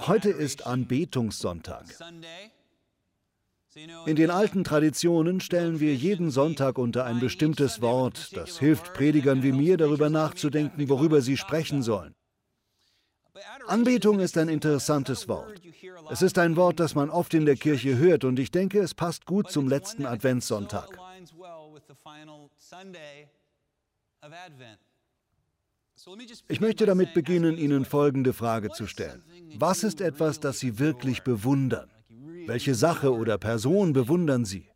Heute 0.00 0.30
ist 0.30 0.66
Anbetungssonntag. 0.66 1.84
In 4.06 4.16
den 4.16 4.30
alten 4.30 4.64
Traditionen 4.64 5.40
stellen 5.40 5.78
wir 5.78 5.94
jeden 5.94 6.30
Sonntag 6.30 6.78
unter 6.78 7.04
ein 7.04 7.20
bestimmtes 7.20 7.80
Wort, 7.80 8.36
das 8.36 8.58
hilft 8.58 8.92
Predigern 8.94 9.42
wie 9.42 9.52
mir 9.52 9.76
darüber 9.76 10.10
nachzudenken, 10.10 10.88
worüber 10.88 11.20
sie 11.20 11.36
sprechen 11.36 11.82
sollen. 11.82 12.14
Anbetung 13.66 14.20
ist 14.20 14.36
ein 14.38 14.48
interessantes 14.48 15.28
Wort. 15.28 15.60
Es 16.10 16.22
ist 16.22 16.38
ein 16.38 16.56
Wort, 16.56 16.80
das 16.80 16.94
man 16.94 17.10
oft 17.10 17.34
in 17.34 17.46
der 17.46 17.56
Kirche 17.56 17.96
hört 17.96 18.24
und 18.24 18.38
ich 18.38 18.50
denke, 18.50 18.80
es 18.80 18.94
passt 18.94 19.26
gut 19.26 19.50
zum 19.50 19.68
letzten 19.68 20.06
Adventssonntag. 20.06 20.98
Ich 26.48 26.60
möchte 26.60 26.86
damit 26.86 27.14
beginnen, 27.14 27.56
Ihnen 27.56 27.84
folgende 27.84 28.32
Frage 28.32 28.70
zu 28.70 28.86
stellen. 28.86 29.22
Was 29.56 29.84
ist 29.84 30.00
etwas, 30.00 30.40
das 30.40 30.58
Sie 30.58 30.78
wirklich 30.78 31.22
bewundern? 31.22 31.90
Welche 32.46 32.74
Sache 32.74 33.14
oder 33.14 33.38
Person 33.38 33.92
bewundern 33.92 34.44
Sie? 34.44 34.68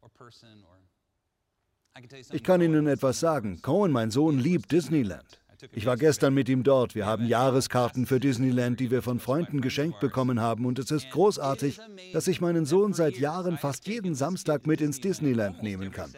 Ich 2.33 2.43
kann 2.43 2.61
Ihnen 2.61 2.87
etwas 2.87 3.21
sagen. 3.21 3.61
Cohen, 3.61 3.93
mein 3.93 4.11
Sohn, 4.11 4.38
liebt 4.38 4.73
Disneyland. 4.73 5.41
Ich 5.73 5.87
war 5.87 5.97
gestern 5.97 6.35
mit 6.35 6.49
ihm 6.49 6.62
dort. 6.62 6.95
Wir 6.95 7.05
haben 7.05 7.27
Jahreskarten 7.27 8.07
für 8.07 8.21
Disneyland, 8.21 8.79
die 8.79 8.93
wir 8.93 9.02
von 9.02 9.19
Freunden 9.19 9.60
geschenkt 9.60 9.99
bekommen 9.99 10.41
haben. 10.41 10.65
Und 10.65 10.79
es 10.79 10.93
ist 10.93 11.10
großartig, 11.10 11.80
dass 12.13 12.29
ich 12.29 12.41
meinen 12.41 12.65
Sohn 12.65 12.93
seit 12.93 13.19
Jahren 13.19 13.59
fast 13.59 13.88
jeden 13.88 14.15
Samstag 14.15 14.69
mit 14.69 14.80
ins 14.80 15.01
Disneyland 15.01 15.63
nehmen 15.65 15.91
kann. 15.91 16.13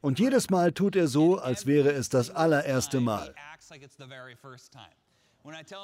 Und 0.00 0.18
jedes 0.18 0.50
Mal 0.50 0.72
tut 0.72 0.96
er 0.96 1.08
so, 1.08 1.38
als 1.38 1.66
wäre 1.66 1.92
es 1.92 2.08
das 2.08 2.30
allererste 2.30 3.00
Mal. 3.00 3.34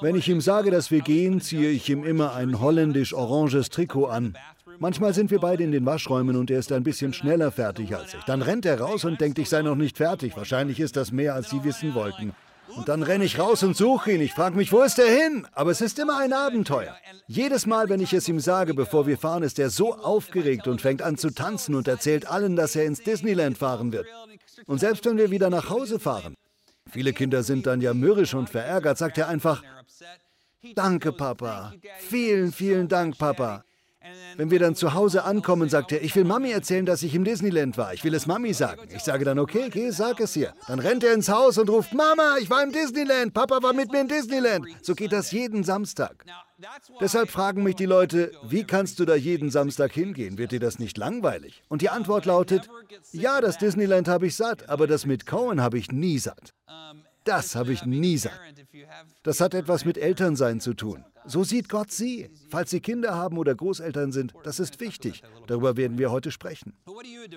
Wenn 0.01 0.15
ich 0.15 0.29
ihm 0.29 0.41
sage, 0.41 0.69
dass 0.69 0.91
wir 0.91 1.01
gehen, 1.01 1.41
ziehe 1.41 1.69
ich 1.69 1.89
ihm 1.89 2.03
immer 2.03 2.33
ein 2.33 2.59
holländisch-oranges 2.59 3.69
Trikot 3.69 4.05
an. 4.05 4.37
Manchmal 4.79 5.13
sind 5.13 5.31
wir 5.31 5.39
beide 5.39 5.63
in 5.63 5.71
den 5.71 5.85
Waschräumen 5.85 6.35
und 6.35 6.51
er 6.51 6.59
ist 6.59 6.71
ein 6.71 6.83
bisschen 6.83 7.13
schneller 7.13 7.51
fertig 7.51 7.95
als 7.95 8.13
ich. 8.13 8.23
Dann 8.25 8.41
rennt 8.41 8.65
er 8.65 8.79
raus 8.79 9.03
und 9.05 9.19
denkt, 9.19 9.39
ich 9.39 9.49
sei 9.49 9.63
noch 9.63 9.75
nicht 9.75 9.97
fertig. 9.97 10.37
Wahrscheinlich 10.37 10.79
ist 10.79 10.95
das 10.95 11.11
mehr, 11.11 11.33
als 11.33 11.49
Sie 11.49 11.63
wissen 11.63 11.95
wollten. 11.95 12.33
Und 12.75 12.89
dann 12.89 13.03
renne 13.03 13.25
ich 13.25 13.39
raus 13.39 13.63
und 13.63 13.75
suche 13.75 14.11
ihn. 14.11 14.21
Ich 14.21 14.33
frage 14.33 14.57
mich, 14.57 14.71
wo 14.71 14.81
ist 14.81 14.99
er 14.99 15.07
hin? 15.09 15.47
Aber 15.53 15.71
es 15.71 15.81
ist 15.81 15.99
immer 15.99 16.17
ein 16.17 16.33
Abenteuer. 16.33 16.95
Jedes 17.27 17.65
Mal, 17.65 17.89
wenn 17.89 17.99
ich 17.99 18.13
es 18.13 18.27
ihm 18.27 18.39
sage, 18.39 18.73
bevor 18.73 19.07
wir 19.07 19.17
fahren, 19.17 19.43
ist 19.43 19.59
er 19.59 19.69
so 19.69 19.95
aufgeregt 19.95 20.67
und 20.67 20.81
fängt 20.81 21.01
an 21.01 21.17
zu 21.17 21.29
tanzen 21.31 21.75
und 21.75 21.87
erzählt 21.87 22.27
allen, 22.27 22.55
dass 22.55 22.75
er 22.75 22.85
ins 22.85 23.01
Disneyland 23.01 23.57
fahren 23.57 23.91
wird. 23.91 24.07
Und 24.65 24.79
selbst 24.79 25.05
wenn 25.05 25.17
wir 25.17 25.31
wieder 25.31 25.49
nach 25.49 25.69
Hause 25.69 25.99
fahren, 25.99 26.35
viele 26.89 27.13
Kinder 27.13 27.43
sind 27.43 27.67
dann 27.67 27.81
ja 27.81 27.93
mürrisch 27.93 28.33
und 28.33 28.49
verärgert, 28.49 28.97
sagt 28.97 29.17
er 29.17 29.27
einfach, 29.27 29.63
Danke, 30.75 31.11
Papa. 31.11 31.73
Vielen, 31.99 32.51
vielen 32.51 32.87
Dank, 32.87 33.17
Papa. 33.17 33.63
Wenn 34.37 34.51
wir 34.51 34.59
dann 34.59 34.75
zu 34.75 34.93
Hause 34.93 35.23
ankommen, 35.23 35.67
sagt 35.67 35.91
er, 35.91 36.03
ich 36.03 36.15
will 36.15 36.23
Mami 36.23 36.51
erzählen, 36.51 36.85
dass 36.85 37.01
ich 37.01 37.15
im 37.15 37.23
Disneyland 37.23 37.77
war. 37.77 37.93
Ich 37.93 38.03
will 38.03 38.13
es 38.13 38.27
Mami 38.27 38.53
sagen. 38.53 38.81
Ich 38.95 39.03
sage 39.03 39.25
dann, 39.25 39.39
okay, 39.39 39.69
geh, 39.71 39.89
sag 39.89 40.19
es 40.19 40.35
ihr. 40.35 40.53
Dann 40.67 40.79
rennt 40.79 41.03
er 41.03 41.13
ins 41.13 41.29
Haus 41.29 41.57
und 41.57 41.69
ruft, 41.69 41.93
Mama, 41.93 42.37
ich 42.39 42.49
war 42.49 42.61
im 42.63 42.71
Disneyland. 42.71 43.33
Papa 43.33 43.63
war 43.63 43.73
mit 43.73 43.91
mir 43.91 44.01
im 44.01 44.07
Disneyland. 44.07 44.67
So 44.81 44.93
geht 44.93 45.11
das 45.11 45.31
jeden 45.31 45.63
Samstag. 45.63 46.23
Deshalb 47.01 47.29
fragen 47.29 47.63
mich 47.63 47.75
die 47.75 47.85
Leute, 47.85 48.31
wie 48.43 48.63
kannst 48.63 48.99
du 48.99 49.05
da 49.05 49.15
jeden 49.15 49.51
Samstag 49.51 49.91
hingehen? 49.91 50.37
Wird 50.37 50.51
dir 50.51 50.59
das 50.59 50.79
nicht 50.79 50.97
langweilig? 50.97 51.63
Und 51.67 51.81
die 51.81 51.89
Antwort 51.89 52.25
lautet, 52.25 52.69
ja, 53.11 53.41
das 53.41 53.57
Disneyland 53.57 54.07
habe 54.07 54.27
ich 54.27 54.35
satt, 54.35 54.69
aber 54.69 54.87
das 54.87 55.05
mit 55.05 55.25
Cohen 55.25 55.61
habe 55.61 55.77
ich 55.77 55.91
nie 55.91 56.19
satt. 56.19 56.53
Das 57.27 57.55
habe 57.55 57.73
ich 57.73 57.85
nie 57.85 58.17
satt. 58.17 58.39
Das 59.23 59.41
hat 59.41 59.53
etwas 59.53 59.83
mit 59.83 59.97
Elternsein 59.97 60.61
zu 60.61 60.73
tun. 60.73 61.03
So 61.25 61.43
sieht 61.43 61.67
Gott 61.67 61.91
sie. 61.91 62.29
Falls 62.49 62.69
Sie 62.69 62.79
Kinder 62.79 63.15
haben 63.15 63.37
oder 63.37 63.53
Großeltern 63.53 64.13
sind, 64.13 64.33
das 64.43 64.61
ist 64.61 64.79
wichtig. 64.79 65.23
Darüber 65.45 65.75
werden 65.75 65.97
wir 65.97 66.09
heute 66.09 66.31
sprechen. 66.31 66.73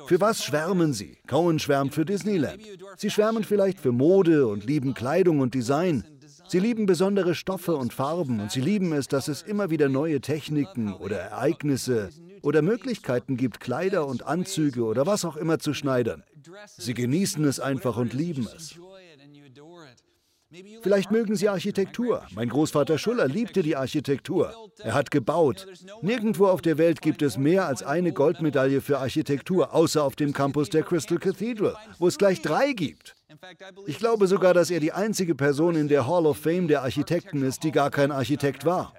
Für 0.07 0.21
was 0.21 0.45
schwärmen 0.45 0.93
Sie? 0.93 1.19
Cohen 1.27 1.59
schwärmt 1.59 1.93
für 1.93 2.05
Disneyland. 2.05 2.63
Sie 2.97 3.11
schwärmen 3.11 3.43
vielleicht 3.43 3.81
für 3.81 3.91
Mode 3.91 4.47
und 4.47 4.65
lieben 4.65 4.95
Kleidung 4.95 5.41
und 5.41 5.55
Design. 5.55 6.05
Sie 6.47 6.61
lieben 6.61 6.87
besondere 6.87 7.35
Stoffe 7.35 7.75
und 7.75 7.93
Farben 7.93 8.39
und 8.41 8.53
sie 8.53 8.61
lieben 8.61 8.93
es, 8.93 9.09
dass 9.09 9.27
es 9.27 9.43
immer 9.43 9.71
wieder 9.71 9.89
neue 9.89 10.21
Techniken 10.21 10.93
oder 10.93 11.17
Ereignisse 11.17 12.11
oder 12.43 12.63
Möglichkeiten 12.63 13.37
gibt, 13.37 13.59
Kleider 13.61 14.07
und 14.07 14.25
Anzüge 14.25 14.85
oder 14.85 15.07
was 15.07 15.25
auch 15.25 15.37
immer 15.37 15.59
zu 15.59 15.75
schneidern. 15.75 16.23
Sie 16.77 16.95
genießen 16.95 17.45
es 17.45 17.61
einfach 17.61 17.97
und 17.97 18.13
lieben 18.13 18.49
es. 18.57 18.79
Vielleicht 20.83 21.13
mögen 21.13 21.37
Sie 21.37 21.49
Architektur. 21.49 22.27
Mein 22.35 22.49
Großvater 22.49 22.99
Schuller 22.99 23.29
liebte 23.29 23.63
die 23.63 23.77
Architektur. 23.77 24.53
Er 24.79 24.95
hat 24.95 25.11
gebaut. 25.11 25.67
Nirgendwo 26.03 26.47
auf 26.47 26.61
der 26.61 26.77
Welt 26.77 27.01
gibt 27.03 27.23
es 27.23 27.39
mehr 27.39 27.67
als 27.67 27.83
eine 27.83 28.13
Goldmedaille 28.13 28.81
für 28.81 28.99
Architektur, 28.99 29.73
außer 29.75 30.03
auf 30.03 30.17
dem 30.17 30.33
Campus 30.33 30.69
der 30.69 30.83
Crystal 30.83 31.19
Cathedral, 31.19 31.77
wo 31.99 32.09
es 32.09 32.19
gleich 32.19 32.43
drei 32.43 32.73
gibt. 32.73 33.15
Ich 33.87 33.99
glaube 33.99 34.27
sogar, 34.27 34.53
dass 34.53 34.71
er 34.71 34.81
die 34.81 34.93
einzige 34.93 35.37
Person 35.37 35.77
in 35.77 35.89
der 35.89 36.07
Hall 36.07 36.27
of 36.27 36.39
Fame 36.39 36.67
der 36.67 36.83
Architekten 36.83 37.43
ist, 37.43 37.63
die 37.63 37.71
gar 37.71 37.91
kein 37.91 38.11
Architekt 38.11 38.65
war. 38.65 38.93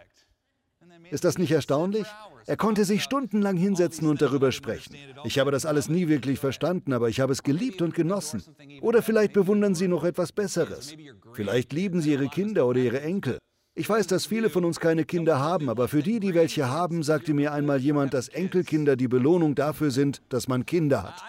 Ist 1.12 1.26
das 1.26 1.38
nicht 1.38 1.52
erstaunlich? 1.52 2.08
Er 2.48 2.58
konnte 2.58 2.86
sich 2.86 3.04
stundenlang 3.04 3.58
hinsetzen 3.58 4.08
und 4.08 4.22
darüber 4.22 4.52
sprechen. 4.52 4.96
Ich 5.26 5.38
habe 5.40 5.52
das 5.52 5.66
alles 5.66 5.90
nie 5.90 6.08
wirklich 6.08 6.40
verstanden, 6.40 6.94
aber 6.94 7.10
ich 7.10 7.20
habe 7.20 7.34
es 7.34 7.44
geliebt 7.44 7.82
und 7.82 7.94
genossen. 7.94 8.44
Oder 8.82 9.02
vielleicht 9.02 9.34
bewundern 9.34 9.76
Sie 9.76 9.88
noch 9.88 10.04
etwas 10.04 10.32
Besseres. 10.32 10.96
Vielleicht 11.34 11.74
lieben 11.74 12.02
Sie 12.02 12.14
Ihre 12.14 12.30
Kinder 12.30 12.66
oder 12.66 12.80
Ihre 12.80 13.02
Enkel. 13.02 13.38
Ich 13.74 13.88
weiß, 13.88 14.06
dass 14.08 14.26
viele 14.26 14.50
von 14.50 14.66
uns 14.66 14.82
keine 14.82 15.06
Kinder 15.06 15.40
haben, 15.40 15.70
aber 15.70 15.88
für 15.88 16.04
die, 16.04 16.20
die 16.20 16.34
welche 16.34 16.68
haben, 16.68 17.04
sagte 17.04 17.34
mir 17.34 17.54
einmal 17.54 17.80
jemand, 17.80 18.14
dass 18.14 18.28
Enkelkinder 18.28 18.98
die 18.98 19.08
Belohnung 19.08 19.56
dafür 19.56 19.92
sind, 19.92 20.22
dass 20.28 20.50
man 20.50 20.66
Kinder 20.66 21.04
hat. 21.04 21.24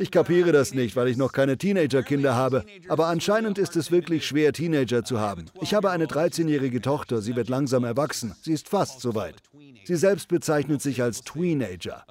Ich 0.00 0.10
kapiere 0.10 0.50
das 0.50 0.74
nicht, 0.74 0.96
weil 0.96 1.06
ich 1.06 1.16
noch 1.16 1.32
keine 1.32 1.58
Teenagerkinder 1.58 2.34
habe, 2.34 2.64
aber 2.88 3.06
anscheinend 3.06 3.56
ist 3.58 3.76
es 3.76 3.92
wirklich 3.92 4.26
schwer, 4.26 4.52
Teenager 4.52 5.04
zu 5.04 5.20
haben. 5.20 5.46
Ich 5.60 5.74
habe 5.74 5.90
eine 5.90 6.06
13-jährige 6.06 6.80
Tochter, 6.80 7.22
sie 7.22 7.36
wird 7.36 7.48
langsam 7.48 7.84
erwachsen, 7.84 8.34
sie 8.42 8.52
ist 8.52 8.68
fast 8.68 9.00
soweit. 9.00 9.36
Sie 9.84 9.94
selbst 9.94 10.26
bezeichnet 10.26 10.82
sich 10.82 11.02
als 11.02 11.22
Teenager. 11.22 12.04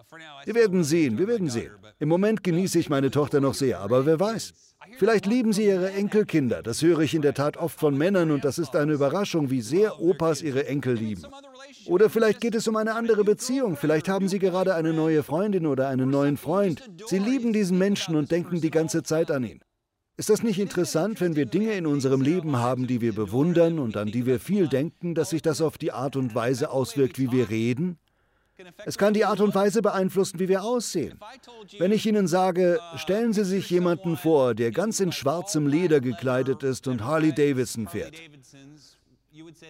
Wir 0.45 0.55
werden 0.55 0.85
sehen, 0.85 1.17
wir 1.17 1.27
werden 1.27 1.49
sehen. 1.49 1.71
Im 1.99 2.07
Moment 2.07 2.45
genieße 2.45 2.79
ich 2.79 2.89
meine 2.89 3.11
Tochter 3.11 3.41
noch 3.41 3.53
sehr, 3.53 3.79
aber 3.81 4.05
wer 4.05 4.21
weiß. 4.21 4.53
Vielleicht 4.97 5.25
lieben 5.25 5.53
sie 5.53 5.65
ihre 5.65 5.91
Enkelkinder. 5.91 6.63
Das 6.63 6.81
höre 6.81 6.99
ich 6.99 7.13
in 7.13 7.21
der 7.21 7.33
Tat 7.33 7.57
oft 7.57 7.79
von 7.79 7.97
Männern 7.97 8.31
und 8.31 8.45
das 8.45 8.57
ist 8.57 8.75
eine 8.75 8.93
Überraschung, 8.93 9.49
wie 9.49 9.61
sehr 9.61 9.99
Opas 9.99 10.41
ihre 10.41 10.67
Enkel 10.67 10.95
lieben. 10.95 11.23
Oder 11.87 12.09
vielleicht 12.09 12.41
geht 12.41 12.55
es 12.55 12.67
um 12.67 12.75
eine 12.75 12.95
andere 12.95 13.23
Beziehung. 13.23 13.75
Vielleicht 13.75 14.07
haben 14.07 14.27
sie 14.27 14.39
gerade 14.39 14.75
eine 14.75 14.93
neue 14.93 15.23
Freundin 15.23 15.65
oder 15.65 15.87
einen 15.89 16.09
neuen 16.09 16.37
Freund. 16.37 16.83
Sie 17.07 17.19
lieben 17.19 17.53
diesen 17.53 17.77
Menschen 17.77 18.15
und 18.15 18.31
denken 18.31 18.61
die 18.61 18.71
ganze 18.71 19.03
Zeit 19.03 19.31
an 19.31 19.43
ihn. 19.43 19.59
Ist 20.17 20.29
das 20.29 20.43
nicht 20.43 20.59
interessant, 20.59 21.19
wenn 21.19 21.35
wir 21.35 21.45
Dinge 21.45 21.73
in 21.73 21.85
unserem 21.85 22.21
Leben 22.21 22.55
haben, 22.55 22.87
die 22.87 23.01
wir 23.01 23.13
bewundern 23.13 23.79
und 23.79 23.97
an 23.97 24.11
die 24.11 24.25
wir 24.25 24.39
viel 24.39 24.69
denken, 24.69 25.13
dass 25.13 25.31
sich 25.31 25.41
das 25.41 25.59
auf 25.59 25.77
die 25.77 25.91
Art 25.91 26.15
und 26.15 26.33
Weise 26.33 26.69
auswirkt, 26.69 27.19
wie 27.19 27.33
wir 27.33 27.49
reden? 27.49 27.99
Es 28.85 28.97
kann 28.97 29.13
die 29.13 29.25
Art 29.25 29.41
und 29.41 29.53
Weise 29.53 29.81
beeinflussen, 29.81 30.39
wie 30.39 30.47
wir 30.47 30.63
aussehen. 30.63 31.19
Wenn 31.77 31.91
ich 31.91 32.05
Ihnen 32.05 32.27
sage, 32.27 32.79
stellen 32.95 33.33
Sie 33.33 33.43
sich 33.43 33.69
jemanden 33.69 34.17
vor, 34.17 34.55
der 34.55 34.71
ganz 34.71 34.99
in 34.99 35.11
schwarzem 35.11 35.67
Leder 35.67 35.99
gekleidet 35.99 36.63
ist 36.63 36.87
und 36.87 37.03
Harley 37.03 37.33
Davidson 37.33 37.87
fährt 37.87 38.15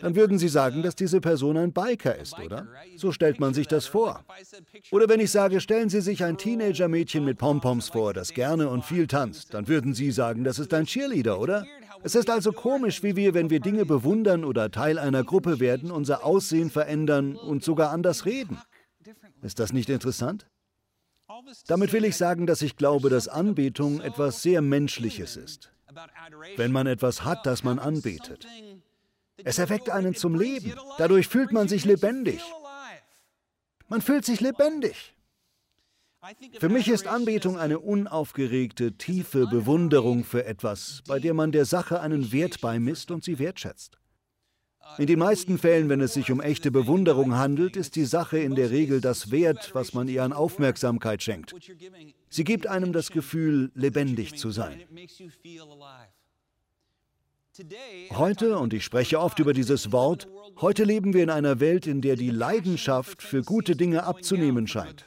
dann 0.02 0.16
würden 0.16 0.38
Sie 0.38 0.48
sagen, 0.48 0.84
dass 0.84 0.96
diese 0.96 1.22
Person 1.22 1.58
ein 1.58 1.74
Biker 1.74 2.16
ist, 2.16 2.38
oder? 2.40 2.68
So 2.98 3.12
stellt 3.12 3.40
man 3.40 3.54
sich 3.54 3.68
das 3.68 3.88
vor. 3.88 4.24
Oder 4.92 5.10
wenn 5.10 5.20
ich 5.20 5.32
sage, 5.32 5.60
stellen 5.60 5.90
Sie 5.90 6.02
sich 6.02 6.24
ein 6.24 6.38
Teenager-Mädchen 6.38 7.26
mit 7.26 7.38
Pompoms 7.38 7.90
vor, 7.90 8.14
das 8.14 8.34
gerne 8.34 8.70
und 8.70 8.86
viel 8.86 9.08
tanzt, 9.08 9.54
dann 9.54 9.68
würden 9.68 9.94
Sie 9.94 10.12
sagen, 10.12 10.44
das 10.44 10.60
ist 10.60 10.74
ein 10.74 10.86
Cheerleader, 10.86 11.40
oder? 11.40 11.66
Es 12.04 12.14
ist 12.16 12.30
also 12.30 12.52
komisch, 12.52 13.02
wie 13.02 13.16
wir, 13.16 13.34
wenn 13.34 13.50
wir 13.50 13.60
Dinge 13.60 13.86
bewundern 13.86 14.44
oder 14.44 14.70
Teil 14.70 15.00
einer 15.00 15.24
Gruppe 15.24 15.60
werden, 15.60 15.92
unser 15.92 16.24
Aussehen 16.24 16.70
verändern 16.70 17.36
und 17.36 17.64
sogar 17.64 17.90
anders 17.92 18.26
reden. 18.26 18.60
Ist 19.46 19.60
das 19.60 19.74
nicht 19.74 19.90
interessant? 19.90 20.48
Damit 21.68 21.94
will 21.94 22.04
ich 22.04 22.18
sagen, 22.18 22.48
dass 22.48 22.64
ich 22.64 22.78
glaube, 22.78 23.12
dass 23.12 23.28
Anbetung 23.28 24.02
etwas 24.02 24.42
sehr 24.42 24.64
Menschliches 24.64 25.38
ist. 25.38 25.72
Wenn 26.56 26.72
man 26.72 26.88
etwas 26.88 27.24
hat, 27.24 27.46
das 27.46 27.64
man 27.64 27.78
anbetet. 27.78 28.48
Es 29.44 29.60
erweckt 29.60 29.92
einen 29.92 30.16
zum 30.16 30.34
Leben. 30.34 30.74
Dadurch 30.98 31.28
fühlt 31.28 31.52
man 31.52 31.68
sich 31.68 31.86
lebendig. 31.86 32.42
Man 33.88 34.02
fühlt 34.02 34.26
sich 34.26 34.42
lebendig. 34.42 35.16
Für 36.60 36.70
mich 36.70 36.88
ist 36.88 37.06
Anbetung 37.06 37.60
eine 37.60 37.78
unaufgeregte, 37.78 38.94
tiefe 38.94 39.46
Bewunderung 39.46 40.24
für 40.24 40.46
etwas, 40.46 41.04
bei 41.08 41.20
der 41.20 41.36
man 41.36 41.52
der 41.52 41.66
Sache 41.66 42.02
einen 42.02 42.32
Wert 42.32 42.62
beimisst 42.62 43.12
und 43.12 43.24
sie 43.24 43.38
wertschätzt. 43.38 44.00
In 44.98 45.08
den 45.08 45.20
meisten 45.20 45.58
Fällen, 45.58 45.90
wenn 45.90 46.02
es 46.02 46.14
sich 46.14 46.32
um 46.32 46.40
echte 46.40 46.72
Bewunderung 46.72 47.36
handelt, 47.36 47.76
ist 47.76 47.96
die 47.96 48.06
Sache 48.06 48.38
in 48.38 48.56
der 48.56 48.72
Regel 48.72 49.02
das 49.02 49.32
Wert, 49.32 49.72
was 49.74 49.94
man 49.94 50.08
ihr 50.08 50.24
an 50.24 50.32
Aufmerksamkeit 50.32 51.22
schenkt. 51.22 51.54
Sie 52.30 52.44
gibt 52.44 52.68
einem 52.68 52.94
das 52.94 53.10
Gefühl, 53.12 53.72
lebendig 53.76 54.36
zu 54.36 54.52
sein. 54.52 54.82
Heute, 58.12 58.58
und 58.58 58.74
ich 58.74 58.84
spreche 58.84 59.20
oft 59.20 59.40
über 59.40 59.54
dieses 59.54 59.92
Wort, 59.92 60.28
heute 60.60 60.84
leben 60.84 61.14
wir 61.14 61.24
in 61.24 61.30
einer 61.30 61.60
Welt, 61.60 61.88
in 61.88 62.02
der 62.02 62.16
die 62.16 62.30
Leidenschaft 62.30 63.22
für 63.22 63.44
gute 63.44 63.76
Dinge 63.76 64.04
abzunehmen 64.04 64.68
scheint. 64.68 65.06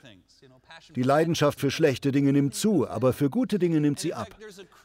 Die 0.96 1.02
Leidenschaft 1.02 1.60
für 1.60 1.70
schlechte 1.70 2.12
Dinge 2.12 2.32
nimmt 2.32 2.54
zu, 2.54 2.88
aber 2.88 3.12
für 3.12 3.30
gute 3.30 3.58
Dinge 3.58 3.80
nimmt 3.80 3.98
sie 3.98 4.14
ab. 4.14 4.28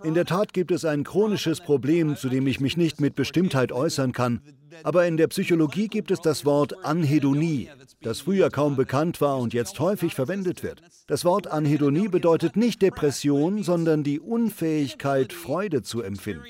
In 0.03 0.13
der 0.13 0.25
Tat 0.25 0.53
gibt 0.53 0.71
es 0.71 0.85
ein 0.85 1.03
chronisches 1.03 1.61
Problem, 1.61 2.15
zu 2.15 2.29
dem 2.29 2.47
ich 2.47 2.59
mich 2.59 2.77
nicht 2.77 2.99
mit 2.99 3.15
Bestimmtheit 3.15 3.71
äußern 3.71 4.11
kann, 4.11 4.41
aber 4.83 5.05
in 5.05 5.17
der 5.17 5.27
Psychologie 5.27 5.87
gibt 5.87 6.11
es 6.11 6.19
das 6.19 6.45
Wort 6.45 6.83
Anhedonie, 6.83 7.69
das 8.01 8.21
früher 8.21 8.49
kaum 8.49 8.75
bekannt 8.75 9.21
war 9.21 9.37
und 9.37 9.53
jetzt 9.53 9.79
häufig 9.79 10.15
verwendet 10.15 10.63
wird. 10.63 10.81
Das 11.07 11.25
Wort 11.25 11.47
Anhedonie 11.47 12.07
bedeutet 12.07 12.55
nicht 12.55 12.81
Depression, 12.81 13.63
sondern 13.63 14.03
die 14.03 14.19
Unfähigkeit, 14.19 15.31
Freude 15.31 15.83
zu 15.83 16.01
empfinden. 16.01 16.43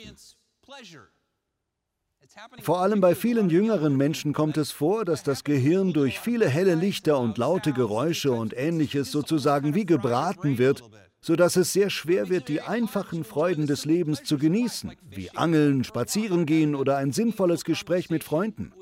Vor 2.62 2.82
allem 2.82 3.02
bei 3.02 3.16
vielen 3.16 3.50
jüngeren 3.50 3.96
Menschen 3.96 4.34
kommt 4.34 4.58
es 4.58 4.72
vor, 4.72 5.06
dass 5.06 5.24
das 5.24 5.44
Gehirn 5.44 5.94
durch 5.94 6.20
viele 6.20 6.48
helle 6.48 6.76
Lichter 6.76 7.20
und 7.20 7.38
laute 7.38 7.74
Geräusche 7.74 8.32
und 8.32 8.56
ähnliches 8.56 9.12
sozusagen 9.12 9.76
wie 9.76 9.86
gebraten 9.86 10.58
wird, 10.58 10.84
sodass 11.22 11.56
es 11.56 11.74
sehr 11.74 11.90
schwer 11.90 12.30
wird, 12.30 12.50
die 12.50 12.62
einfachen 12.62 13.24
Freuden 13.24 13.68
des 13.68 13.86
Lebens 13.86 14.24
zu 14.24 14.38
genießen, 14.38 14.94
wie 15.10 15.30
Angeln, 15.32 15.84
Spazierengehen 15.84 16.76
oder 16.76 16.98
ein 16.98 17.12
sinnvolles 17.12 17.64
Gespräch 17.64 18.10
mit 18.10 18.24
Freunden. 18.24 18.74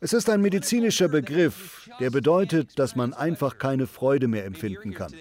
Es 0.00 0.12
ist 0.12 0.28
ein 0.28 0.40
medizinischer 0.40 1.08
Begriff, 1.08 1.88
der 2.00 2.10
bedeutet, 2.10 2.78
dass 2.78 2.96
man 2.96 3.14
einfach 3.14 3.58
keine 3.58 3.86
Freude 3.86 4.26
mehr 4.28 4.44
empfinden 4.44 4.92
kann. 4.92 5.12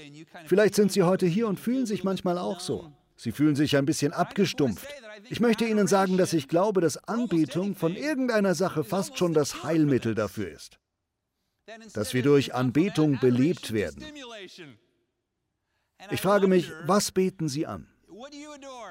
Vielleicht 0.46 0.76
sind 0.76 0.92
Sie 0.92 1.04
heute 1.04 1.28
hier 1.28 1.48
und 1.48 1.60
fühlen 1.60 1.86
sich 1.86 2.04
manchmal 2.04 2.38
auch 2.38 2.60
so. 2.60 2.92
Sie 3.22 3.32
fühlen 3.32 3.56
sich 3.56 3.78
ein 3.78 3.86
bisschen 3.86 4.14
abgestumpft. 4.14 4.88
Ich 5.30 5.40
möchte 5.40 5.64
Ihnen 5.66 5.86
sagen, 5.86 6.18
dass 6.18 6.34
ich 6.34 6.48
glaube, 6.48 6.82
dass 6.82 6.98
Anbetung 7.08 7.76
von 7.76 7.96
irgendeiner 7.96 8.56
Sache 8.56 8.84
fast 8.84 9.16
schon 9.20 9.36
das 9.36 9.62
Heilmittel 9.62 10.16
dafür 10.16 10.50
ist. 10.50 10.80
Dass 11.94 12.16
wir 12.16 12.24
durch 12.24 12.56
Anbetung 12.56 13.20
belebt 13.20 13.74
werden. 13.74 14.04
Ich 16.10 16.20
frage 16.20 16.48
mich, 16.48 16.72
was 16.88 17.12
beten 17.12 17.48
Sie 17.48 17.68
an? 17.68 17.86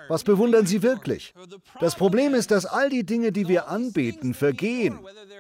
Was 0.07 0.23
bewundern 0.23 0.65
Sie 0.65 0.85
wirklich? 0.85 1.35
Das 1.81 1.97
Problem 1.97 2.33
ist, 2.33 2.53
dass 2.53 2.67
all 2.67 2.89
die 2.89 3.05
Dinge, 3.05 3.33
die 3.33 3.49
wir 3.49 3.67
anbeten, 3.67 4.35
vergehen. 4.35 4.97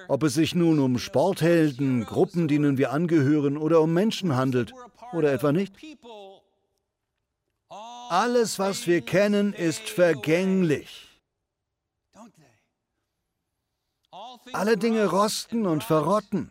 Ob 0.08 0.24
es 0.24 0.34
sich 0.34 0.56
nun 0.56 0.80
um 0.80 0.98
Sporthelden, 0.98 2.06
Gruppen, 2.06 2.48
denen 2.48 2.76
wir 2.76 2.90
angehören, 2.90 3.56
oder 3.56 3.82
um 3.82 3.94
Menschen 3.94 4.34
handelt, 4.34 4.72
oder 5.12 5.32
etwa 5.32 5.52
nicht. 5.52 5.76
Alles, 8.10 8.58
was 8.58 8.88
wir 8.88 9.02
kennen, 9.02 9.52
ist 9.52 9.88
vergänglich. 9.88 11.08
Alle 14.52 14.76
Dinge 14.76 15.06
rosten 15.06 15.64
und 15.64 15.84
verrotten. 15.84 16.50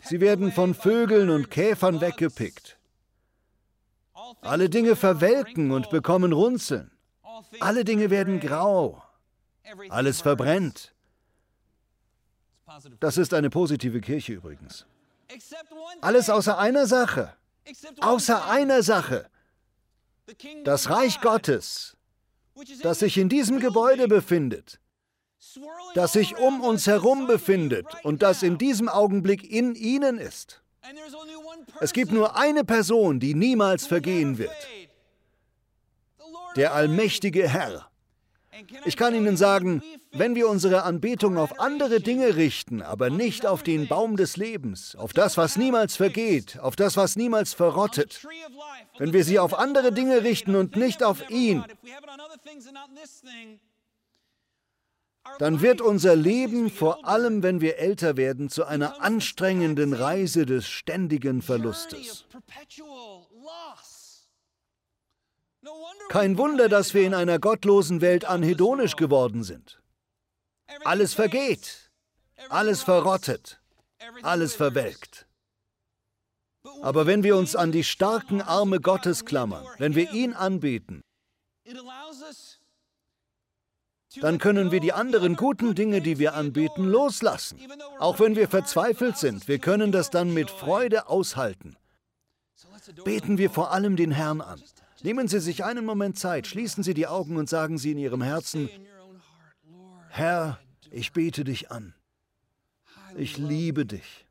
Sie 0.00 0.20
werden 0.20 0.52
von 0.52 0.74
Vögeln 0.74 1.30
und 1.30 1.50
Käfern 1.50 2.02
weggepickt. 2.02 2.78
Alle 4.42 4.68
Dinge 4.68 4.96
verwelken 4.96 5.70
und 5.70 5.88
bekommen 5.88 6.34
Runzeln. 6.34 6.90
Alle 7.60 7.82
Dinge 7.82 8.10
werden 8.10 8.38
grau. 8.38 9.02
Alles 9.88 10.20
verbrennt. 10.20 10.94
Das 13.00 13.16
ist 13.16 13.32
eine 13.32 13.48
positive 13.48 14.02
Kirche 14.02 14.34
übrigens. 14.34 14.84
Alles 16.02 16.28
außer 16.28 16.58
einer 16.58 16.86
Sache. 16.86 17.34
Außer 18.02 18.46
einer 18.46 18.82
Sache 18.82 19.30
das 20.64 20.90
Reich 20.90 21.20
Gottes, 21.20 21.96
das 22.82 23.00
sich 23.00 23.18
in 23.18 23.28
diesem 23.28 23.60
Gebäude 23.60 24.08
befindet, 24.08 24.80
das 25.94 26.12
sich 26.12 26.36
um 26.38 26.60
uns 26.60 26.86
herum 26.86 27.26
befindet 27.26 27.86
und 28.02 28.22
das 28.22 28.42
in 28.42 28.58
diesem 28.58 28.88
Augenblick 28.88 29.50
in 29.50 29.74
ihnen 29.74 30.18
ist. 30.18 30.62
Es 31.80 31.92
gibt 31.92 32.12
nur 32.12 32.36
eine 32.36 32.64
Person, 32.64 33.20
die 33.20 33.34
niemals 33.34 33.86
vergehen 33.86 34.38
wird. 34.38 34.50
Der 36.56 36.74
allmächtige 36.74 37.48
Herr. 37.48 37.89
Ich 38.84 38.96
kann 38.96 39.14
Ihnen 39.14 39.36
sagen, 39.36 39.82
wenn 40.12 40.34
wir 40.34 40.48
unsere 40.48 40.82
Anbetung 40.82 41.38
auf 41.38 41.60
andere 41.60 42.00
Dinge 42.00 42.36
richten, 42.36 42.82
aber 42.82 43.08
nicht 43.08 43.46
auf 43.46 43.62
den 43.62 43.88
Baum 43.88 44.16
des 44.16 44.36
Lebens, 44.36 44.96
auf 44.96 45.12
das, 45.12 45.36
was 45.36 45.56
niemals 45.56 45.96
vergeht, 45.96 46.58
auf 46.58 46.76
das, 46.76 46.96
was 46.96 47.16
niemals 47.16 47.54
verrottet, 47.54 48.26
wenn 48.98 49.12
wir 49.12 49.24
sie 49.24 49.38
auf 49.38 49.54
andere 49.54 49.92
Dinge 49.92 50.24
richten 50.24 50.56
und 50.56 50.76
nicht 50.76 51.02
auf 51.02 51.30
ihn, 51.30 51.64
dann 55.38 55.60
wird 55.60 55.80
unser 55.80 56.16
Leben, 56.16 56.70
vor 56.70 57.06
allem 57.06 57.42
wenn 57.42 57.60
wir 57.60 57.78
älter 57.78 58.16
werden, 58.16 58.48
zu 58.48 58.64
einer 58.64 59.00
anstrengenden 59.00 59.92
Reise 59.92 60.44
des 60.44 60.66
ständigen 60.66 61.40
Verlustes. 61.42 62.26
Kein 66.08 66.38
Wunder, 66.38 66.68
dass 66.68 66.92
wir 66.94 67.06
in 67.06 67.14
einer 67.14 67.38
gottlosen 67.38 68.00
Welt 68.00 68.24
anhedonisch 68.24 68.96
geworden 68.96 69.44
sind. 69.44 69.80
Alles 70.84 71.14
vergeht, 71.14 71.90
alles 72.48 72.82
verrottet, 72.82 73.60
alles 74.22 74.54
verwelkt. 74.54 75.26
Aber 76.82 77.06
wenn 77.06 77.22
wir 77.22 77.36
uns 77.36 77.56
an 77.56 77.72
die 77.72 77.84
starken 77.84 78.42
Arme 78.42 78.80
Gottes 78.80 79.24
klammern, 79.24 79.66
wenn 79.78 79.94
wir 79.94 80.12
ihn 80.12 80.34
anbeten, 80.34 81.02
dann 84.20 84.38
können 84.38 84.72
wir 84.72 84.80
die 84.80 84.92
anderen 84.92 85.36
guten 85.36 85.74
Dinge, 85.74 86.00
die 86.00 86.18
wir 86.18 86.34
anbeten, 86.34 86.84
loslassen. 86.84 87.60
Auch 87.98 88.18
wenn 88.18 88.34
wir 88.34 88.48
verzweifelt 88.48 89.16
sind, 89.16 89.46
wir 89.46 89.58
können 89.58 89.92
das 89.92 90.10
dann 90.10 90.34
mit 90.34 90.50
Freude 90.50 91.08
aushalten. 91.08 91.76
Beten 93.04 93.38
wir 93.38 93.50
vor 93.50 93.70
allem 93.70 93.96
den 93.96 94.10
Herrn 94.10 94.40
an. 94.40 94.60
Nehmen 95.02 95.28
Sie 95.28 95.40
sich 95.40 95.64
einen 95.64 95.84
Moment 95.84 96.18
Zeit, 96.18 96.46
schließen 96.46 96.82
Sie 96.82 96.94
die 96.94 97.06
Augen 97.06 97.36
und 97.36 97.48
sagen 97.48 97.78
Sie 97.78 97.92
in 97.92 97.98
Ihrem 97.98 98.22
Herzen, 98.22 98.68
Herr, 100.08 100.58
ich 100.90 101.12
bete 101.12 101.44
dich 101.44 101.70
an. 101.70 101.94
Ich 103.16 103.38
liebe 103.38 103.86
dich. 103.86 104.26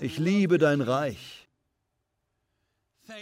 Ich 0.00 0.18
liebe 0.18 0.58
dein 0.58 0.80
Reich. 0.80 1.48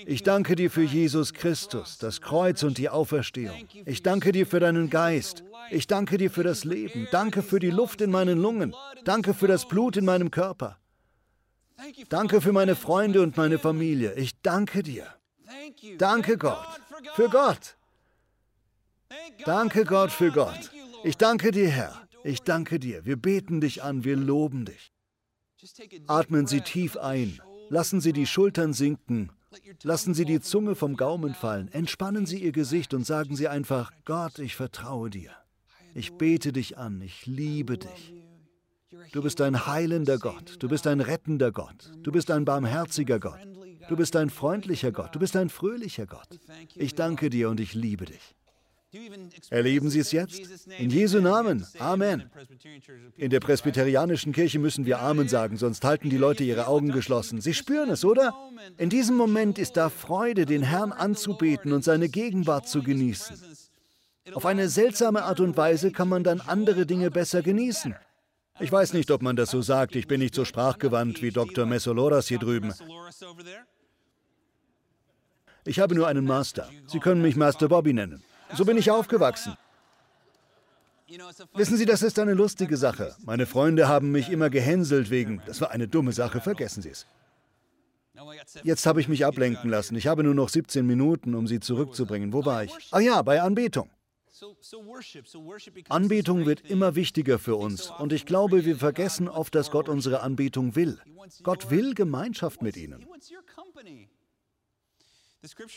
Ich 0.07 0.23
danke 0.23 0.57
dir 0.57 0.71
für 0.71 0.83
Jesus 0.83 1.33
Christus, 1.33 1.99
das 1.99 2.21
Kreuz 2.21 2.63
und 2.63 2.79
die 2.79 2.89
Auferstehung. 2.89 3.67
Ich 3.87 4.03
danke 4.03 4.33
dir 4.33 4.47
für 4.47 4.61
deinen 4.61 4.91
Geist. 4.91 5.43
Ich 5.71 5.87
danke 5.87 6.19
dir 6.19 6.31
für 6.31 6.45
das 6.45 6.65
Leben. 6.65 7.09
Danke 7.11 7.43
für 7.43 7.59
die 7.59 7.71
Luft 7.71 8.01
in 8.01 8.11
meinen 8.11 8.39
Lungen. 8.39 8.75
Danke 9.05 9.35
für 9.35 9.47
das 9.47 9.67
Blut 9.67 9.97
in 9.97 10.05
meinem 10.05 10.31
Körper. 10.31 10.79
Danke 12.09 12.41
für 12.41 12.53
meine 12.53 12.77
Freunde 12.77 13.23
und 13.23 13.37
meine 13.37 13.59
Familie. 13.59 14.15
Ich 14.15 14.41
danke 14.43 14.83
dir. 14.83 15.07
Danke 15.99 16.37
Gott 16.37 16.81
für 17.15 17.29
Gott. 17.29 17.77
Danke 19.45 19.85
Gott 19.85 20.11
für 20.13 20.31
Gott. 20.31 20.71
Ich 21.05 21.17
danke 21.17 21.51
dir, 21.51 21.69
Herr. 21.69 22.09
Ich 22.25 22.43
danke 22.43 22.79
dir. 22.79 23.05
Wir 23.05 23.17
beten 23.17 23.61
dich 23.61 23.83
an, 23.83 24.05
wir 24.05 24.17
loben 24.17 24.67
dich. 24.67 24.93
Atmen 26.07 26.47
Sie 26.47 26.61
tief 26.61 26.97
ein. 26.97 27.41
Lassen 27.69 28.01
Sie 28.01 28.13
die 28.13 28.27
Schultern 28.27 28.73
sinken. 28.73 29.31
Lassen 29.83 30.15
Sie 30.15 30.25
die 30.25 30.41
Zunge 30.41 30.75
vom 30.75 30.97
Gaumen 30.97 31.35
fallen. 31.35 31.69
Entspannen 31.73 32.27
Sie 32.27 32.43
Ihr 32.43 32.53
Gesicht 32.53 32.95
und 32.95 33.05
sagen 33.05 33.37
Sie 33.37 33.49
einfach, 33.49 33.93
Gott, 34.05 34.39
ich 34.39 34.55
vertraue 34.55 35.11
dir. 35.11 35.33
Ich 35.95 36.13
bete 36.13 36.53
dich 36.53 36.79
an. 36.79 37.01
Ich 37.03 37.27
liebe 37.27 37.79
dich. 37.79 38.15
Du 39.13 39.23
bist 39.23 39.41
ein 39.41 39.67
heilender 39.67 40.19
Gott. 40.19 40.57
Du 40.59 40.69
bist 40.69 40.87
ein 40.87 41.01
rettender 41.01 41.53
Gott. 41.53 41.91
Du 42.03 42.13
bist 42.13 42.31
ein 42.31 42.45
barmherziger 42.45 43.19
Gott. 43.19 43.41
Du 43.91 43.97
bist 43.97 44.15
ein 44.15 44.31
freundlicher 44.31 44.93
Gott. 44.93 45.13
Du 45.17 45.19
bist 45.19 45.35
ein 45.35 45.49
fröhlicher 45.49 46.07
Gott. 46.07 46.29
Ich 46.77 46.95
danke 46.95 47.29
dir 47.29 47.51
und 47.51 47.59
ich 47.59 47.75
liebe 47.75 48.05
dich. 48.05 48.37
Erleben 49.51 49.91
Sie 49.91 49.99
es 49.99 50.13
jetzt? 50.13 50.41
In 50.79 50.91
Jesu 50.91 51.21
Namen. 51.21 51.67
Amen. 51.81 52.31
In 53.17 53.31
der 53.31 53.41
presbyterianischen 53.41 54.33
Kirche 54.33 54.61
müssen 54.61 54.87
wir 54.87 55.01
Amen 55.01 55.27
sagen, 55.29 55.57
sonst 55.57 55.83
halten 55.83 56.09
die 56.09 56.19
Leute 56.19 56.45
ihre 56.45 56.69
Augen 56.69 56.93
geschlossen. 56.93 57.41
Sie 57.41 57.53
spüren 57.53 57.91
es, 57.91 58.05
oder? 58.05 58.33
In 58.79 58.91
diesem 58.91 59.17
Moment 59.17 59.59
ist 59.59 59.77
da 59.77 59.89
Freude, 59.89 60.47
den 60.47 60.63
Herrn 60.63 60.93
anzubeten 60.93 61.73
und 61.73 61.83
seine 61.83 62.09
Gegenwart 62.09 62.69
zu 62.69 62.85
genießen. 62.85 63.37
Auf 64.35 64.47
eine 64.47 64.69
seltsame 64.69 65.25
Art 65.25 65.41
und 65.41 65.57
Weise 65.57 65.91
kann 65.91 66.09
man 66.09 66.23
dann 66.23 66.41
andere 66.41 66.87
Dinge 66.87 67.11
besser 67.11 67.43
genießen. 67.43 67.97
Ich 68.61 68.71
weiß 68.71 68.93
nicht, 68.93 69.11
ob 69.11 69.21
man 69.21 69.35
das 69.35 69.51
so 69.51 69.63
sagt. 69.63 69.97
Ich 69.97 70.07
bin 70.07 70.21
nicht 70.21 70.37
so 70.37 70.45
sprachgewandt 70.45 71.23
wie 71.23 71.33
Dr. 71.33 71.67
Messoloras 71.67 72.29
hier 72.29 72.39
drüben. 72.39 72.73
Ich 75.71 75.79
habe 75.79 75.95
nur 75.95 76.09
einen 76.09 76.25
Master. 76.25 76.69
Sie 76.89 76.99
können 76.99 77.23
mich 77.23 77.37
Master 77.37 77.69
Bobby 77.69 77.93
nennen. 77.93 78.25
So 78.57 78.65
bin 78.65 78.77
ich 78.77 78.91
aufgewachsen. 78.91 79.57
Wissen 81.55 81.77
Sie, 81.77 81.87
das 81.87 82.03
ist 82.03 82.19
eine 82.19 82.35
lustige 82.35 82.77
Sache. 82.77 83.15
Meine 83.25 83.47
Freunde 83.47 83.87
haben 83.87 84.11
mich 84.11 84.31
immer 84.31 84.51
gehänselt 84.51 85.11
wegen, 85.11 85.41
das 85.47 85.61
war 85.61 85.71
eine 85.71 85.87
dumme 85.87 86.11
Sache, 86.11 86.41
vergessen 86.41 86.83
Sie 86.83 86.91
es. 86.91 87.07
Jetzt 88.65 88.85
habe 88.85 89.01
ich 89.01 89.07
mich 89.07 89.25
ablenken 89.25 89.71
lassen. 89.71 89.95
Ich 89.95 90.09
habe 90.09 90.25
nur 90.25 90.35
noch 90.35 90.49
17 90.49 90.85
Minuten, 90.85 91.37
um 91.37 91.47
Sie 91.47 91.61
zurückzubringen. 91.61 92.33
Wo 92.33 92.45
war 92.45 92.65
ich? 92.65 92.73
Ah 92.91 92.99
ja, 92.99 93.23
bei 93.23 93.41
Anbetung. 93.41 93.89
Anbetung 95.89 96.47
wird 96.47 96.63
immer 96.69 96.97
wichtiger 96.97 97.39
für 97.39 97.55
uns 97.55 97.91
und 97.91 98.13
ich 98.13 98.27
glaube, 98.27 98.65
wir 98.65 98.77
vergessen 98.77 99.29
oft, 99.29 99.55
dass 99.55 99.71
Gott 99.71 99.89
unsere 99.89 100.21
Anbetung 100.23 100.75
will. 100.75 100.99
Gott 101.45 101.71
will 101.71 101.95
Gemeinschaft 101.95 102.61
mit 102.61 102.77
ihnen. 102.77 103.07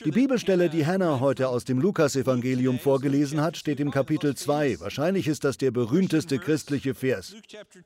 Die 0.03 0.12
Bibelstelle, 0.12 0.70
die 0.70 0.86
Hannah 0.86 1.22
heute 1.22 1.48
aus 1.48 1.63
dem 1.63 1.79
Lukasevangelium 1.79 2.79
vorgelesen 2.79 3.39
hat, 3.39 3.55
steht 3.55 3.79
im 3.79 3.91
Kapitel 3.91 4.36
2. 4.36 4.82
Wahrscheinlich 4.82 5.29
ist 5.29 5.46
das 5.46 5.58
der 5.58 5.72
berühmteste 5.72 6.38
christliche 6.38 6.93
Vers. 6.93 7.34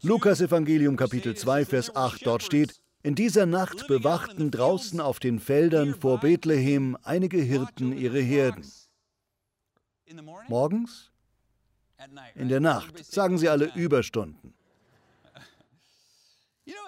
Lukasevangelium 0.02 0.96
Kapitel 0.96 1.36
2, 1.36 1.66
Vers 1.66 1.96
8. 1.96 2.26
Dort 2.26 2.42
steht, 2.42 2.82
in 3.04 3.14
dieser 3.14 3.46
Nacht 3.46 3.88
bewachten 3.88 4.50
draußen 4.50 5.00
auf 5.00 5.20
den 5.20 5.40
Feldern 5.40 5.94
vor 5.94 6.20
Bethlehem 6.20 6.98
einige 7.04 7.38
Hirten 7.38 7.96
ihre 7.96 8.22
Herden. 8.22 8.66
Morgens? 10.48 11.12
In 12.34 12.50
der 12.50 12.60
Nacht, 12.60 13.06
sagen 13.06 13.38
sie 13.38 13.50
alle 13.50 13.72
Überstunden. 13.76 14.57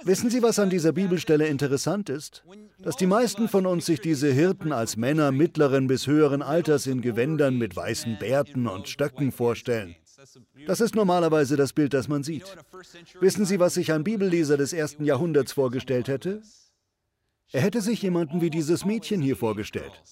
Wissen 0.04 0.30
Sie, 0.30 0.42
was 0.42 0.60
an 0.60 0.70
dieser 0.70 0.92
Bibelstelle 0.92 1.48
interessant 1.48 2.10
ist? 2.10 2.44
Dass 2.80 2.96
die 2.96 3.06
meisten 3.06 3.48
von 3.48 3.66
uns 3.66 3.86
sich 3.86 4.00
diese 4.00 4.32
Hirten 4.32 4.72
als 4.72 4.98
Männer 4.98 5.32
mittleren 5.32 5.88
bis 5.88 6.08
höheren 6.08 6.42
Alters 6.42 6.88
in 6.88 7.02
Gewändern 7.02 7.58
mit 7.58 7.76
weißen 7.76 8.18
Bärten 8.20 8.68
und 8.68 8.88
Stöcken 8.88 9.32
vorstellen. 9.32 9.96
Das 10.66 10.82
ist 10.82 10.96
normalerweise 10.96 11.56
das 11.56 11.74
Bild, 11.74 11.94
das 11.94 12.08
man 12.08 12.24
sieht. 12.24 12.46
Wissen 13.22 13.46
Sie, 13.46 13.60
was 13.60 13.76
sich 13.76 13.92
ein 13.92 14.04
Bibelleser 14.04 14.58
des 14.58 14.74
ersten 14.74 15.06
Jahrhunderts 15.06 15.54
vorgestellt 15.54 16.08
hätte? 16.08 16.42
Er 17.52 17.62
hätte 17.62 17.82
sich 17.82 18.02
jemanden 18.02 18.42
wie 18.42 18.50
dieses 18.50 18.86
Mädchen 18.86 19.22
hier 19.22 19.36
vorgestellt. 19.36 20.04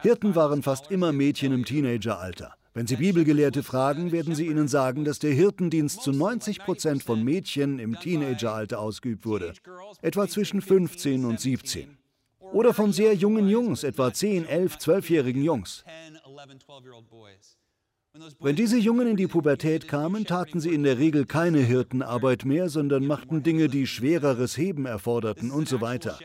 Hirten 0.00 0.34
waren 0.34 0.62
fast 0.62 0.90
immer 0.90 1.12
Mädchen 1.12 1.52
im 1.52 1.64
Teenageralter. 1.64 2.57
Wenn 2.78 2.86
Sie 2.86 2.94
Bibelgelehrte 2.94 3.64
fragen, 3.64 4.12
werden 4.12 4.36
sie 4.36 4.46
Ihnen 4.46 4.68
sagen, 4.68 5.04
dass 5.04 5.18
der 5.18 5.32
Hirtendienst 5.32 6.00
zu 6.00 6.12
90 6.12 6.60
Prozent 6.60 7.02
von 7.02 7.24
Mädchen 7.24 7.80
im 7.80 7.98
Teenageralter 7.98 8.78
ausgeübt 8.78 9.26
wurde, 9.26 9.52
etwa 10.00 10.28
zwischen 10.28 10.62
15 10.62 11.24
und 11.24 11.40
17. 11.40 11.98
Oder 12.38 12.72
von 12.72 12.92
sehr 12.92 13.14
jungen 13.14 13.48
Jungs, 13.48 13.82
etwa 13.82 14.12
10, 14.12 14.46
11, 14.46 14.76
12-jährigen 14.76 15.42
Jungs. 15.42 15.84
Wenn 18.40 18.56
diese 18.56 18.78
Jungen 18.78 19.06
in 19.06 19.16
die 19.16 19.26
Pubertät 19.26 19.88
kamen, 19.88 20.24
taten 20.24 20.60
sie 20.60 20.72
in 20.74 20.82
der 20.82 20.98
Regel 20.98 21.26
keine 21.26 21.58
Hirtenarbeit 21.58 22.44
mehr, 22.44 22.68
sondern 22.68 23.06
machten 23.06 23.42
Dinge, 23.42 23.68
die 23.68 23.86
schwereres 23.86 24.56
Heben 24.56 24.86
erforderten 24.86 25.50
und 25.50 25.68
so 25.68 25.80
weiter. 25.80 26.18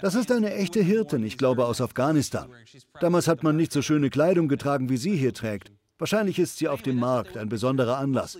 Das 0.00 0.14
ist 0.14 0.30
eine 0.30 0.54
echte 0.54 0.80
Hirtin, 0.82 1.24
ich 1.24 1.38
glaube 1.38 1.66
aus 1.66 1.80
Afghanistan. 1.80 2.48
Damals 3.00 3.28
hat 3.28 3.42
man 3.42 3.56
nicht 3.56 3.72
so 3.72 3.82
schöne 3.82 4.10
Kleidung 4.10 4.48
getragen, 4.48 4.88
wie 4.88 4.96
sie 4.96 5.16
hier 5.16 5.34
trägt. 5.34 5.72
Wahrscheinlich 5.98 6.38
ist 6.38 6.58
sie 6.58 6.68
auf 6.68 6.82
dem 6.82 6.98
Markt, 6.98 7.36
ein 7.36 7.48
besonderer 7.48 7.98
Anlass. 7.98 8.38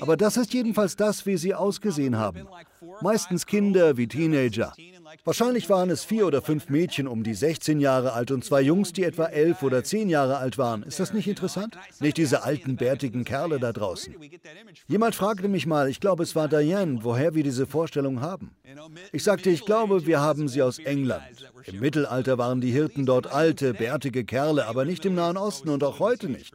Aber 0.00 0.16
das 0.16 0.36
ist 0.36 0.52
jedenfalls 0.52 0.96
das, 0.96 1.26
wie 1.26 1.36
sie 1.36 1.54
ausgesehen 1.54 2.16
haben. 2.16 2.46
Meistens 3.00 3.46
Kinder 3.46 3.96
wie 3.96 4.08
Teenager. 4.08 4.74
Wahrscheinlich 5.24 5.68
waren 5.68 5.90
es 5.90 6.04
vier 6.04 6.26
oder 6.26 6.42
fünf 6.42 6.68
Mädchen 6.68 7.08
um 7.08 7.22
die 7.22 7.34
16 7.34 7.80
Jahre 7.80 8.12
alt 8.12 8.30
und 8.30 8.44
zwei 8.44 8.60
Jungs, 8.60 8.92
die 8.92 9.04
etwa 9.04 9.26
elf 9.26 9.62
oder 9.62 9.84
zehn 9.84 10.08
Jahre 10.08 10.38
alt 10.38 10.58
waren. 10.58 10.82
Ist 10.82 11.00
das 11.00 11.12
nicht 11.12 11.28
interessant? 11.28 11.76
Nicht 12.00 12.16
diese 12.16 12.42
alten, 12.42 12.76
bärtigen 12.76 13.24
Kerle 13.24 13.58
da 13.58 13.72
draußen. 13.72 14.14
Jemand 14.86 15.14
fragte 15.14 15.48
mich 15.48 15.66
mal, 15.66 15.88
ich 15.88 16.00
glaube, 16.00 16.22
es 16.22 16.36
war 16.36 16.48
Diane, 16.48 17.00
woher 17.02 17.34
wir 17.34 17.42
diese 17.42 17.66
Vorstellung 17.66 18.20
haben. 18.20 18.50
Ich 19.12 19.24
sagte, 19.24 19.50
ich 19.50 19.64
glaube, 19.64 20.06
wir 20.06 20.20
haben 20.20 20.48
sie 20.48 20.62
aus 20.62 20.78
England. 20.78 21.22
Im 21.64 21.80
Mittelalter 21.80 22.38
waren 22.38 22.60
die 22.60 22.70
Hirten 22.70 23.06
dort 23.06 23.26
alte, 23.26 23.74
bärtige 23.74 24.24
Kerle, 24.24 24.66
aber 24.66 24.84
nicht 24.84 25.04
im 25.04 25.14
Nahen 25.14 25.36
Osten 25.36 25.68
und 25.68 25.82
auch 25.82 25.98
heute 25.98 26.28
nicht. 26.28 26.54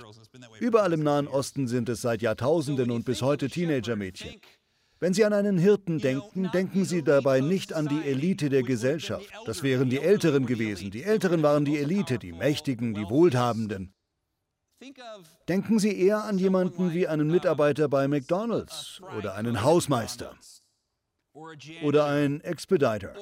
Überall 0.59 0.93
im 0.93 1.03
Nahen 1.03 1.27
Osten 1.27 1.67
sind 1.67 1.89
es 1.89 2.01
seit 2.01 2.21
Jahrtausenden 2.21 2.91
und 2.91 3.05
bis 3.05 3.21
heute 3.21 3.49
Teenagermädchen. 3.49 4.39
Wenn 5.01 5.15
Sie 5.15 5.25
an 5.25 5.33
einen 5.33 5.57
Hirten 5.57 5.97
denken, 5.97 6.51
denken 6.53 6.85
Sie 6.85 7.01
dabei 7.03 7.41
nicht 7.41 7.73
an 7.73 7.87
die 7.87 8.07
Elite 8.07 8.49
der 8.49 8.61
Gesellschaft. 8.61 9.27
Das 9.47 9.63
wären 9.63 9.89
die 9.89 9.99
Älteren 9.99 10.45
gewesen. 10.45 10.91
Die 10.91 11.01
Älteren 11.01 11.41
waren 11.41 11.65
die 11.65 11.79
Elite, 11.79 12.19
die 12.19 12.31
Mächtigen, 12.31 12.93
die 12.93 13.09
Wohlhabenden. 13.09 13.95
Denken 15.47 15.79
Sie 15.79 15.99
eher 15.99 16.23
an 16.23 16.37
jemanden 16.37 16.93
wie 16.93 17.07
einen 17.07 17.31
Mitarbeiter 17.31 17.89
bei 17.89 18.07
McDonald's 18.07 19.01
oder 19.17 19.33
einen 19.33 19.63
Hausmeister 19.63 20.35
oder 21.81 22.05
einen 22.05 22.41
Expediter. 22.41 23.15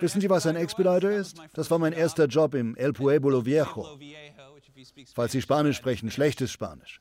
Wissen 0.00 0.20
Sie, 0.20 0.28
was 0.28 0.46
ein 0.46 0.56
Expediter 0.56 1.10
ist? 1.10 1.38
Das 1.54 1.70
war 1.70 1.78
mein 1.78 1.94
erster 1.94 2.26
Job 2.26 2.54
im 2.54 2.76
El 2.76 2.92
Pueblo 2.92 3.46
Viejo. 3.46 3.98
Falls 5.14 5.32
Sie 5.32 5.40
Spanisch 5.40 5.78
sprechen, 5.78 6.10
schlechtes 6.10 6.50
Spanisch. 6.50 7.00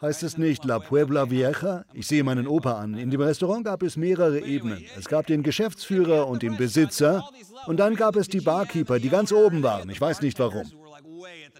Heißt 0.00 0.22
es 0.22 0.36
nicht 0.36 0.64
La 0.66 0.78
Puebla 0.78 1.30
Vieja? 1.30 1.84
Ich 1.94 2.06
sehe 2.06 2.22
meinen 2.22 2.46
Opa 2.46 2.72
an. 2.72 2.94
In 2.94 3.10
dem 3.10 3.22
Restaurant 3.22 3.64
gab 3.64 3.82
es 3.82 3.96
mehrere 3.96 4.40
Ebenen. 4.40 4.84
Es 4.98 5.06
gab 5.06 5.26
den 5.26 5.42
Geschäftsführer 5.42 6.28
und 6.28 6.42
den 6.42 6.56
Besitzer 6.56 7.26
und 7.66 7.78
dann 7.78 7.96
gab 7.96 8.16
es 8.16 8.28
die 8.28 8.40
Barkeeper, 8.40 8.98
die 8.98 9.08
ganz 9.08 9.32
oben 9.32 9.62
waren. 9.62 9.88
Ich 9.88 10.00
weiß 10.00 10.20
nicht 10.20 10.38
warum. 10.38 10.70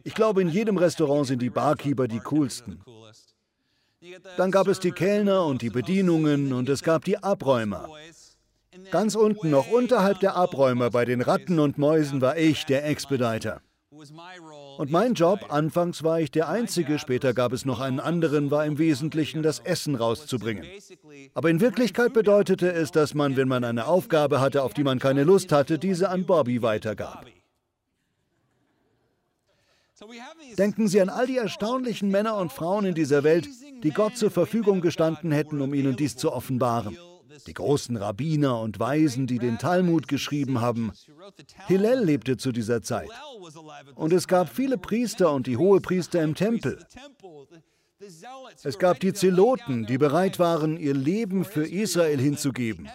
Ich 0.04 0.14
glaube, 0.14 0.42
in 0.42 0.48
jedem 0.48 0.76
Restaurant 0.76 1.26
sind 1.26 1.40
die 1.40 1.50
Barkeeper 1.50 2.06
die 2.08 2.20
coolsten. 2.20 2.80
Dann 4.36 4.50
gab 4.50 4.68
es 4.68 4.80
die 4.80 4.92
Kellner 4.92 5.46
und 5.46 5.62
die 5.62 5.70
Bedienungen 5.70 6.52
und 6.52 6.68
es 6.68 6.82
gab 6.82 7.04
die 7.04 7.16
Abräumer. 7.16 7.88
Ganz 8.90 9.14
unten, 9.14 9.50
noch 9.50 9.70
unterhalb 9.70 10.20
der 10.20 10.36
Abräumer, 10.36 10.90
bei 10.90 11.06
den 11.06 11.22
Ratten 11.22 11.58
und 11.58 11.78
Mäusen, 11.78 12.20
war 12.20 12.36
ich 12.36 12.66
der 12.66 12.86
Expediter. 12.86 13.62
Und 14.76 14.90
mein 14.90 15.14
Job, 15.14 15.46
anfangs 15.48 16.02
war 16.02 16.20
ich 16.20 16.30
der 16.30 16.48
Einzige, 16.48 16.98
später 16.98 17.32
gab 17.32 17.52
es 17.52 17.64
noch 17.64 17.80
einen 17.80 18.00
anderen, 18.00 18.50
war 18.50 18.66
im 18.66 18.78
Wesentlichen 18.78 19.42
das 19.42 19.58
Essen 19.60 19.94
rauszubringen. 19.94 20.64
Aber 21.34 21.50
in 21.50 21.60
Wirklichkeit 21.60 22.12
bedeutete 22.12 22.72
es, 22.72 22.90
dass 22.90 23.14
man, 23.14 23.36
wenn 23.36 23.48
man 23.48 23.64
eine 23.64 23.86
Aufgabe 23.86 24.40
hatte, 24.40 24.62
auf 24.62 24.74
die 24.74 24.84
man 24.84 24.98
keine 24.98 25.24
Lust 25.24 25.52
hatte, 25.52 25.78
diese 25.78 26.10
an 26.10 26.26
Bobby 26.26 26.62
weitergab. 26.62 27.26
Denken 30.58 30.88
Sie 30.88 31.00
an 31.00 31.08
all 31.08 31.26
die 31.26 31.38
erstaunlichen 31.38 32.10
Männer 32.10 32.36
und 32.36 32.52
Frauen 32.52 32.84
in 32.84 32.94
dieser 32.94 33.24
Welt, 33.24 33.48
die 33.82 33.90
Gott 33.90 34.16
zur 34.16 34.30
Verfügung 34.30 34.82
gestanden 34.82 35.32
hätten, 35.32 35.60
um 35.60 35.72
ihnen 35.72 35.96
dies 35.96 36.16
zu 36.16 36.32
offenbaren 36.32 36.96
die 37.46 37.54
großen 37.54 37.96
Rabbiner 37.96 38.60
und 38.60 38.78
Weisen, 38.78 39.26
die 39.26 39.38
den 39.38 39.58
Talmud 39.58 40.08
geschrieben 40.08 40.60
haben. 40.60 40.92
Hillel 41.66 42.04
lebte 42.04 42.36
zu 42.36 42.52
dieser 42.52 42.82
Zeit. 42.82 43.08
Und 43.94 44.12
es 44.12 44.26
gab 44.28 44.48
viele 44.48 44.78
Priester 44.78 45.32
und 45.32 45.46
die 45.46 45.56
Hohepriester 45.56 46.22
im 46.22 46.34
Tempel. 46.34 46.78
Es 48.62 48.78
gab 48.78 49.00
die 49.00 49.14
Zeloten, 49.14 49.86
die 49.86 49.96
bereit 49.96 50.38
waren, 50.38 50.76
ihr 50.76 50.94
Leben 50.94 51.44
für 51.44 51.66
Israel 51.66 52.18
hinzugeben. 52.18 52.88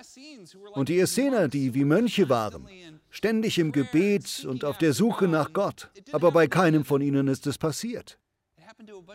Und 0.73 0.89
die 0.89 0.99
Essener, 0.99 1.47
die 1.47 1.73
wie 1.73 1.85
Mönche 1.85 2.29
waren, 2.29 2.67
ständig 3.09 3.57
im 3.57 3.71
Gebet 3.71 4.45
und 4.47 4.63
auf 4.63 4.77
der 4.77 4.93
Suche 4.93 5.27
nach 5.27 5.53
Gott. 5.53 5.89
Aber 6.11 6.31
bei 6.31 6.47
keinem 6.47 6.85
von 6.85 7.01
ihnen 7.01 7.27
ist 7.27 7.47
es 7.47 7.57
passiert. 7.57 8.19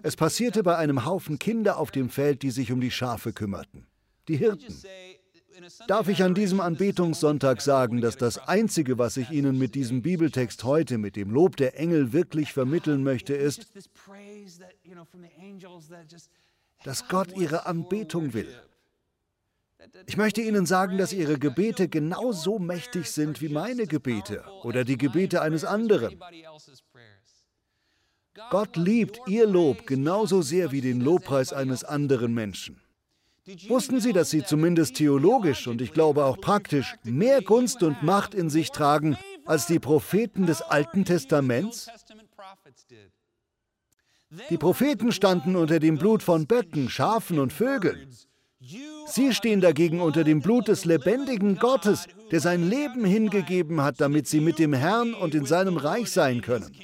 Es 0.02 0.16
passierte 0.16 0.62
bei 0.62 0.76
einem 0.76 1.04
Haufen 1.04 1.38
Kinder 1.38 1.78
auf 1.78 1.90
dem 1.90 2.11
Feld, 2.11 2.42
die 2.42 2.50
sich 2.50 2.73
um 2.73 2.80
die 2.80 2.90
Schafe 2.90 3.33
kümmerten. 3.33 3.87
Die 4.28 4.37
Hirten. 4.37 4.75
Darf 5.86 6.08
ich 6.08 6.22
an 6.22 6.34
diesem 6.34 6.60
Anbetungssonntag 6.60 7.60
sagen, 7.62 8.00
dass 8.00 8.16
das 8.16 8.38
Einzige, 8.38 8.98
was 8.98 9.16
ich 9.16 9.30
Ihnen 9.30 9.58
mit 9.58 9.75
diesem 9.75 10.02
Bibeltext 10.02 10.64
heute, 10.64 10.98
mit 10.98 11.16
dem 11.16 11.30
Lob 11.30 11.56
der 11.56 11.78
Engel 11.78 12.12
wirklich 12.12 12.52
vermitteln 12.52 13.02
möchte, 13.02 13.34
ist, 13.34 13.66
dass 16.84 17.08
Gott 17.08 17.36
Ihre 17.36 17.66
Anbetung 17.66 18.34
will. 18.34 18.48
Ich 20.06 20.16
möchte 20.16 20.42
Ihnen 20.42 20.66
sagen, 20.66 20.98
dass 20.98 21.12
Ihre 21.12 21.38
Gebete 21.38 21.88
genauso 21.88 22.58
mächtig 22.58 23.10
sind 23.10 23.40
wie 23.40 23.48
meine 23.48 23.86
Gebete 23.86 24.44
oder 24.62 24.84
die 24.84 24.98
Gebete 24.98 25.42
eines 25.42 25.64
anderen. 25.64 26.18
Gott 28.50 28.76
liebt 28.76 29.20
Ihr 29.26 29.46
Lob 29.46 29.86
genauso 29.86 30.42
sehr 30.42 30.72
wie 30.72 30.80
den 30.80 31.00
Lobpreis 31.00 31.52
eines 31.52 31.84
anderen 31.84 32.34
Menschen. 32.34 32.80
Wussten 33.68 34.00
Sie, 34.00 34.12
dass 34.12 34.30
Sie 34.30 34.44
zumindest 34.44 34.96
theologisch 34.96 35.68
und 35.68 35.80
ich 35.80 35.92
glaube 35.92 36.24
auch 36.24 36.40
praktisch 36.40 36.96
mehr 37.04 37.42
Gunst 37.42 37.82
und 37.84 38.02
Macht 38.02 38.34
in 38.34 38.50
sich 38.50 38.72
tragen 38.72 39.16
als 39.44 39.66
die 39.66 39.78
Propheten 39.78 40.46
des 40.46 40.62
Alten 40.62 41.04
Testaments? 41.04 41.88
Die 44.50 44.58
Propheten 44.58 45.12
standen 45.12 45.54
unter 45.54 45.78
dem 45.78 45.96
Blut 45.96 46.24
von 46.24 46.46
Böcken, 46.46 46.90
Schafen 46.90 47.38
und 47.38 47.52
Vögeln. 47.52 48.08
Sie 49.06 49.32
stehen 49.32 49.60
dagegen 49.60 50.00
unter 50.00 50.24
dem 50.24 50.40
Blut 50.40 50.66
des 50.66 50.84
lebendigen 50.84 51.56
Gottes, 51.56 52.08
der 52.32 52.40
sein 52.40 52.68
Leben 52.68 53.04
hingegeben 53.04 53.80
hat, 53.80 54.00
damit 54.00 54.26
sie 54.26 54.40
mit 54.40 54.58
dem 54.58 54.72
Herrn 54.72 55.14
und 55.14 55.36
in 55.36 55.46
seinem 55.46 55.76
Reich 55.76 56.10
sein 56.10 56.40
können. 56.40 56.74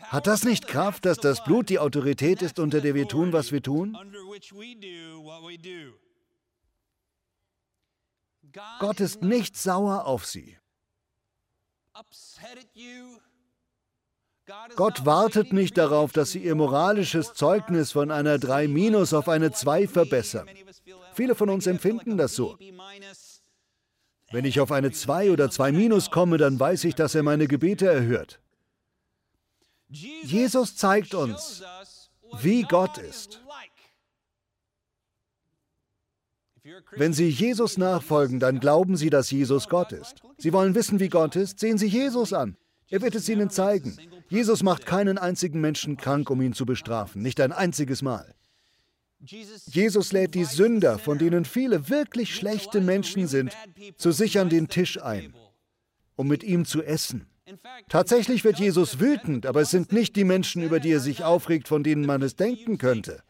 Hat 0.00 0.26
das 0.26 0.44
nicht 0.44 0.66
Kraft, 0.66 1.04
dass 1.04 1.18
das 1.18 1.44
Blut 1.44 1.68
die 1.68 1.78
Autorität 1.78 2.42
ist, 2.42 2.58
unter 2.58 2.80
der 2.80 2.94
wir 2.94 3.08
tun, 3.08 3.32
was 3.32 3.52
wir 3.52 3.62
tun? 3.62 3.96
Gott 8.78 9.00
ist 9.00 9.22
nicht 9.22 9.56
sauer 9.56 10.06
auf 10.06 10.26
sie. 10.26 10.58
Gott 14.76 15.04
wartet 15.04 15.52
nicht 15.52 15.76
darauf, 15.76 16.12
dass 16.12 16.30
Sie 16.30 16.38
Ihr 16.38 16.54
moralisches 16.54 17.34
Zeugnis 17.34 17.92
von 17.92 18.10
einer 18.12 18.38
3 18.38 18.68
minus 18.68 19.12
auf 19.12 19.28
eine 19.28 19.50
2 19.50 19.88
verbessern. 19.88 20.48
Viele 21.14 21.34
von 21.34 21.50
uns 21.50 21.66
empfinden 21.66 22.16
das 22.16 22.34
so. 22.34 22.56
Wenn 24.30 24.44
ich 24.44 24.60
auf 24.60 24.70
eine 24.72 24.92
2 24.92 25.32
oder 25.32 25.50
2 25.50 25.72
minus 25.72 26.10
komme, 26.10 26.38
dann 26.38 26.60
weiß 26.60 26.84
ich, 26.84 26.94
dass 26.94 27.14
er 27.14 27.22
meine 27.22 27.48
Gebete 27.48 27.86
erhört. 27.86 28.40
Jesus 29.88 30.76
zeigt 30.76 31.14
uns, 31.14 31.62
wie 32.40 32.62
Gott 32.62 32.98
ist. 32.98 33.40
Wenn 36.96 37.12
Sie 37.12 37.28
Jesus 37.28 37.78
nachfolgen, 37.78 38.40
dann 38.40 38.58
glauben 38.58 38.96
Sie, 38.96 39.10
dass 39.10 39.30
Jesus 39.30 39.68
Gott 39.68 39.92
ist. 39.92 40.22
Sie 40.38 40.52
wollen 40.52 40.74
wissen, 40.74 40.98
wie 40.98 41.08
Gott 41.08 41.36
ist, 41.36 41.60
sehen 41.60 41.78
Sie 41.78 41.86
Jesus 41.86 42.32
an. 42.32 42.56
Er 42.88 43.02
wird 43.02 43.14
es 43.14 43.28
Ihnen 43.28 43.50
zeigen. 43.50 43.96
Jesus 44.28 44.62
macht 44.62 44.86
keinen 44.86 45.18
einzigen 45.18 45.60
Menschen 45.60 45.96
krank, 45.96 46.30
um 46.30 46.40
ihn 46.40 46.52
zu 46.52 46.66
bestrafen, 46.66 47.22
nicht 47.22 47.40
ein 47.40 47.52
einziges 47.52 48.02
Mal. 48.02 48.34
Jesus 49.20 50.12
lädt 50.12 50.34
die 50.34 50.44
Sünder, 50.44 50.98
von 50.98 51.18
denen 51.18 51.44
viele 51.44 51.88
wirklich 51.88 52.34
schlechte 52.34 52.80
Menschen 52.80 53.28
sind, 53.28 53.56
zu 53.96 54.12
sich 54.12 54.38
an 54.38 54.48
den 54.48 54.68
Tisch 54.68 55.00
ein, 55.00 55.34
um 56.16 56.28
mit 56.28 56.42
ihm 56.42 56.64
zu 56.64 56.82
essen. 56.82 57.26
Tatsächlich 57.88 58.44
wird 58.44 58.58
Jesus 58.58 58.98
wütend, 58.98 59.46
aber 59.46 59.60
es 59.60 59.70
sind 59.70 59.92
nicht 59.92 60.16
die 60.16 60.24
Menschen, 60.24 60.62
über 60.62 60.80
die 60.80 60.92
er 60.92 61.00
sich 61.00 61.22
aufregt, 61.22 61.68
von 61.68 61.84
denen 61.84 62.04
man 62.04 62.22
es 62.22 62.34
denken 62.34 62.78
könnte. 62.78 63.22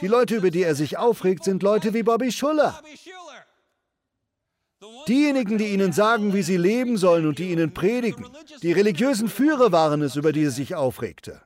Die 0.00 0.06
Leute, 0.06 0.36
über 0.36 0.50
die 0.50 0.62
er 0.62 0.74
sich 0.74 0.96
aufregt, 0.96 1.44
sind 1.44 1.62
Leute 1.62 1.94
wie 1.94 2.02
Bobby 2.02 2.32
Schuller. 2.32 2.80
Diejenigen, 5.08 5.58
die 5.58 5.68
ihnen 5.68 5.92
sagen, 5.92 6.34
wie 6.34 6.42
sie 6.42 6.56
leben 6.56 6.96
sollen 6.96 7.26
und 7.26 7.38
die 7.38 7.52
ihnen 7.52 7.72
predigen. 7.72 8.26
Die 8.62 8.72
religiösen 8.72 9.28
Führer 9.28 9.72
waren 9.72 10.02
es, 10.02 10.16
über 10.16 10.32
die 10.32 10.44
er 10.44 10.50
sich 10.50 10.74
aufregte. 10.74 11.42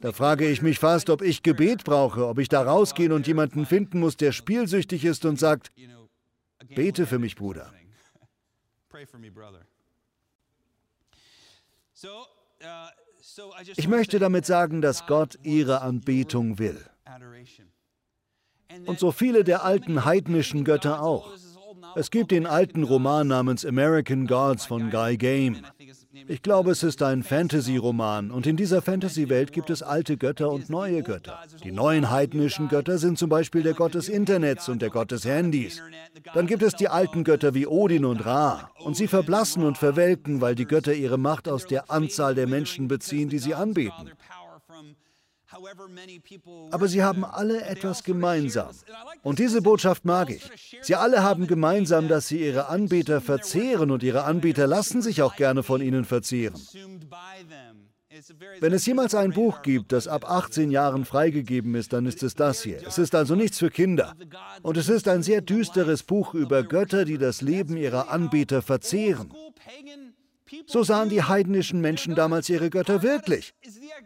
Da 0.00 0.12
frage 0.12 0.48
ich 0.48 0.62
mich 0.62 0.78
fast, 0.78 1.10
ob 1.10 1.22
ich 1.22 1.42
Gebet 1.42 1.84
brauche, 1.84 2.26
ob 2.26 2.38
ich 2.38 2.48
da 2.48 2.62
rausgehen 2.62 3.12
und 3.12 3.26
jemanden 3.26 3.66
finden 3.66 4.00
muss, 4.00 4.16
der 4.16 4.32
spielsüchtig 4.32 5.04
ist 5.04 5.24
und 5.24 5.38
sagt, 5.38 5.70
bete 6.74 7.06
für 7.06 7.18
mich, 7.18 7.36
Bruder. 7.36 7.72
Ich 13.76 13.88
möchte 13.88 14.18
damit 14.18 14.46
sagen, 14.46 14.80
dass 14.82 15.06
Gott 15.06 15.38
ihre 15.42 15.82
Anbetung 15.82 16.58
will. 16.58 16.84
Und 18.86 18.98
so 18.98 19.10
viele 19.12 19.44
der 19.44 19.64
alten 19.64 20.04
heidnischen 20.04 20.64
Götter 20.64 21.02
auch. 21.02 21.32
Es 21.96 22.10
gibt 22.10 22.30
den 22.30 22.46
alten 22.46 22.84
Roman 22.84 23.28
namens 23.28 23.64
American 23.64 24.26
Gods 24.26 24.66
von 24.66 24.90
Guy 24.90 25.16
Game. 25.16 25.56
Ich 26.28 26.42
glaube, 26.42 26.70
es 26.70 26.82
ist 26.82 27.02
ein 27.02 27.22
Fantasy-Roman 27.22 28.30
und 28.30 28.46
in 28.46 28.56
dieser 28.56 28.82
Fantasy-Welt 28.82 29.52
gibt 29.52 29.70
es 29.70 29.82
alte 29.82 30.16
Götter 30.16 30.50
und 30.50 30.70
neue 30.70 31.02
Götter. 31.02 31.38
Die 31.64 31.72
neuen 31.72 32.10
heidnischen 32.10 32.68
Götter 32.68 32.98
sind 32.98 33.18
zum 33.18 33.28
Beispiel 33.28 33.62
der 33.62 33.74
Gott 33.74 33.94
des 33.94 34.08
Internets 34.08 34.68
und 34.68 34.82
der 34.82 34.90
Gott 34.90 35.10
des 35.10 35.24
Handys. 35.24 35.82
Dann 36.34 36.46
gibt 36.46 36.62
es 36.62 36.74
die 36.74 36.88
alten 36.88 37.24
Götter 37.24 37.54
wie 37.54 37.66
Odin 37.66 38.04
und 38.04 38.24
Ra 38.24 38.70
und 38.84 38.96
sie 38.96 39.08
verblassen 39.08 39.64
und 39.64 39.78
verwelken, 39.78 40.40
weil 40.40 40.54
die 40.54 40.66
Götter 40.66 40.94
ihre 40.94 41.18
Macht 41.18 41.48
aus 41.48 41.66
der 41.66 41.90
Anzahl 41.90 42.34
der 42.34 42.46
Menschen 42.46 42.88
beziehen, 42.88 43.28
die 43.28 43.38
sie 43.38 43.54
anbeten. 43.54 44.10
Aber 46.70 46.88
sie 46.88 47.02
haben 47.02 47.24
alle 47.24 47.62
etwas 47.62 48.04
gemeinsam. 48.04 48.70
Und 49.22 49.38
diese 49.38 49.62
Botschaft 49.62 50.04
mag 50.04 50.30
ich. 50.30 50.78
Sie 50.82 50.94
alle 50.94 51.22
haben 51.22 51.46
gemeinsam, 51.46 52.08
dass 52.08 52.28
sie 52.28 52.44
ihre 52.44 52.68
Anbeter 52.68 53.20
verzehren 53.20 53.90
und 53.90 54.02
ihre 54.02 54.24
Anbeter 54.24 54.66
lassen 54.66 55.02
sich 55.02 55.22
auch 55.22 55.36
gerne 55.36 55.62
von 55.62 55.80
ihnen 55.80 56.04
verzehren. 56.04 56.60
Wenn 58.58 58.72
es 58.72 58.86
jemals 58.86 59.14
ein 59.14 59.32
Buch 59.32 59.62
gibt, 59.62 59.92
das 59.92 60.08
ab 60.08 60.28
18 60.28 60.70
Jahren 60.70 61.04
freigegeben 61.04 61.74
ist, 61.74 61.92
dann 61.92 62.06
ist 62.06 62.22
es 62.22 62.34
das 62.34 62.62
hier. 62.62 62.82
Es 62.86 62.98
ist 62.98 63.14
also 63.14 63.34
nichts 63.34 63.58
für 63.58 63.70
Kinder. 63.70 64.14
Und 64.62 64.76
es 64.76 64.88
ist 64.88 65.08
ein 65.08 65.22
sehr 65.22 65.40
düsteres 65.40 66.02
Buch 66.02 66.34
über 66.34 66.62
Götter, 66.62 67.04
die 67.04 67.18
das 67.18 67.40
Leben 67.40 67.76
ihrer 67.76 68.10
Anbeter 68.10 68.62
verzehren. 68.62 69.32
So 70.66 70.82
sahen 70.82 71.08
die 71.08 71.22
heidnischen 71.22 71.80
Menschen 71.80 72.14
damals 72.14 72.48
ihre 72.48 72.70
Götter 72.70 73.02
wirklich. 73.02 73.54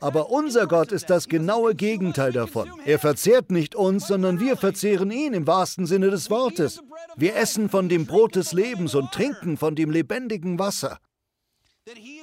Aber 0.01 0.31
unser 0.31 0.67
Gott 0.67 0.93
ist 0.93 1.11
das 1.11 1.29
genaue 1.29 1.75
Gegenteil 1.75 2.33
davon. 2.33 2.71
Er 2.85 2.99
verzehrt 2.99 3.51
nicht 3.51 3.75
uns, 3.75 4.07
sondern 4.07 4.41
wir 4.41 4.57
verzehren 4.57 5.11
ihn 5.11 5.35
im 5.35 5.47
wahrsten 5.47 5.87
Sinne 5.87 6.11
des 6.11 6.31
Wortes. 6.31 6.83
Wir 7.17 7.37
essen 7.37 7.69
von 7.69 7.89
dem 7.89 8.07
Brot 8.07 8.37
des 8.37 8.53
Lebens 8.53 8.95
und 8.95 9.13
trinken 9.13 9.57
von 9.57 9.75
dem 9.75 9.91
lebendigen 9.91 10.59
Wasser. 10.59 10.99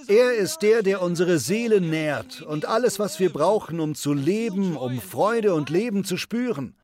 Er 0.08 0.34
ist 0.34 0.60
der, 0.64 0.82
der 0.82 1.02
unsere 1.02 1.38
Seele 1.38 1.82
nährt 1.82 2.42
und 2.42 2.66
alles, 2.66 2.98
was 2.98 3.20
wir 3.20 3.32
brauchen, 3.32 3.80
um 3.80 3.94
zu 3.94 4.14
leben, 4.14 4.76
um 4.76 5.00
Freude 5.00 5.54
und 5.54 5.70
Leben 5.70 6.04
zu 6.04 6.18
spüren. 6.18 6.76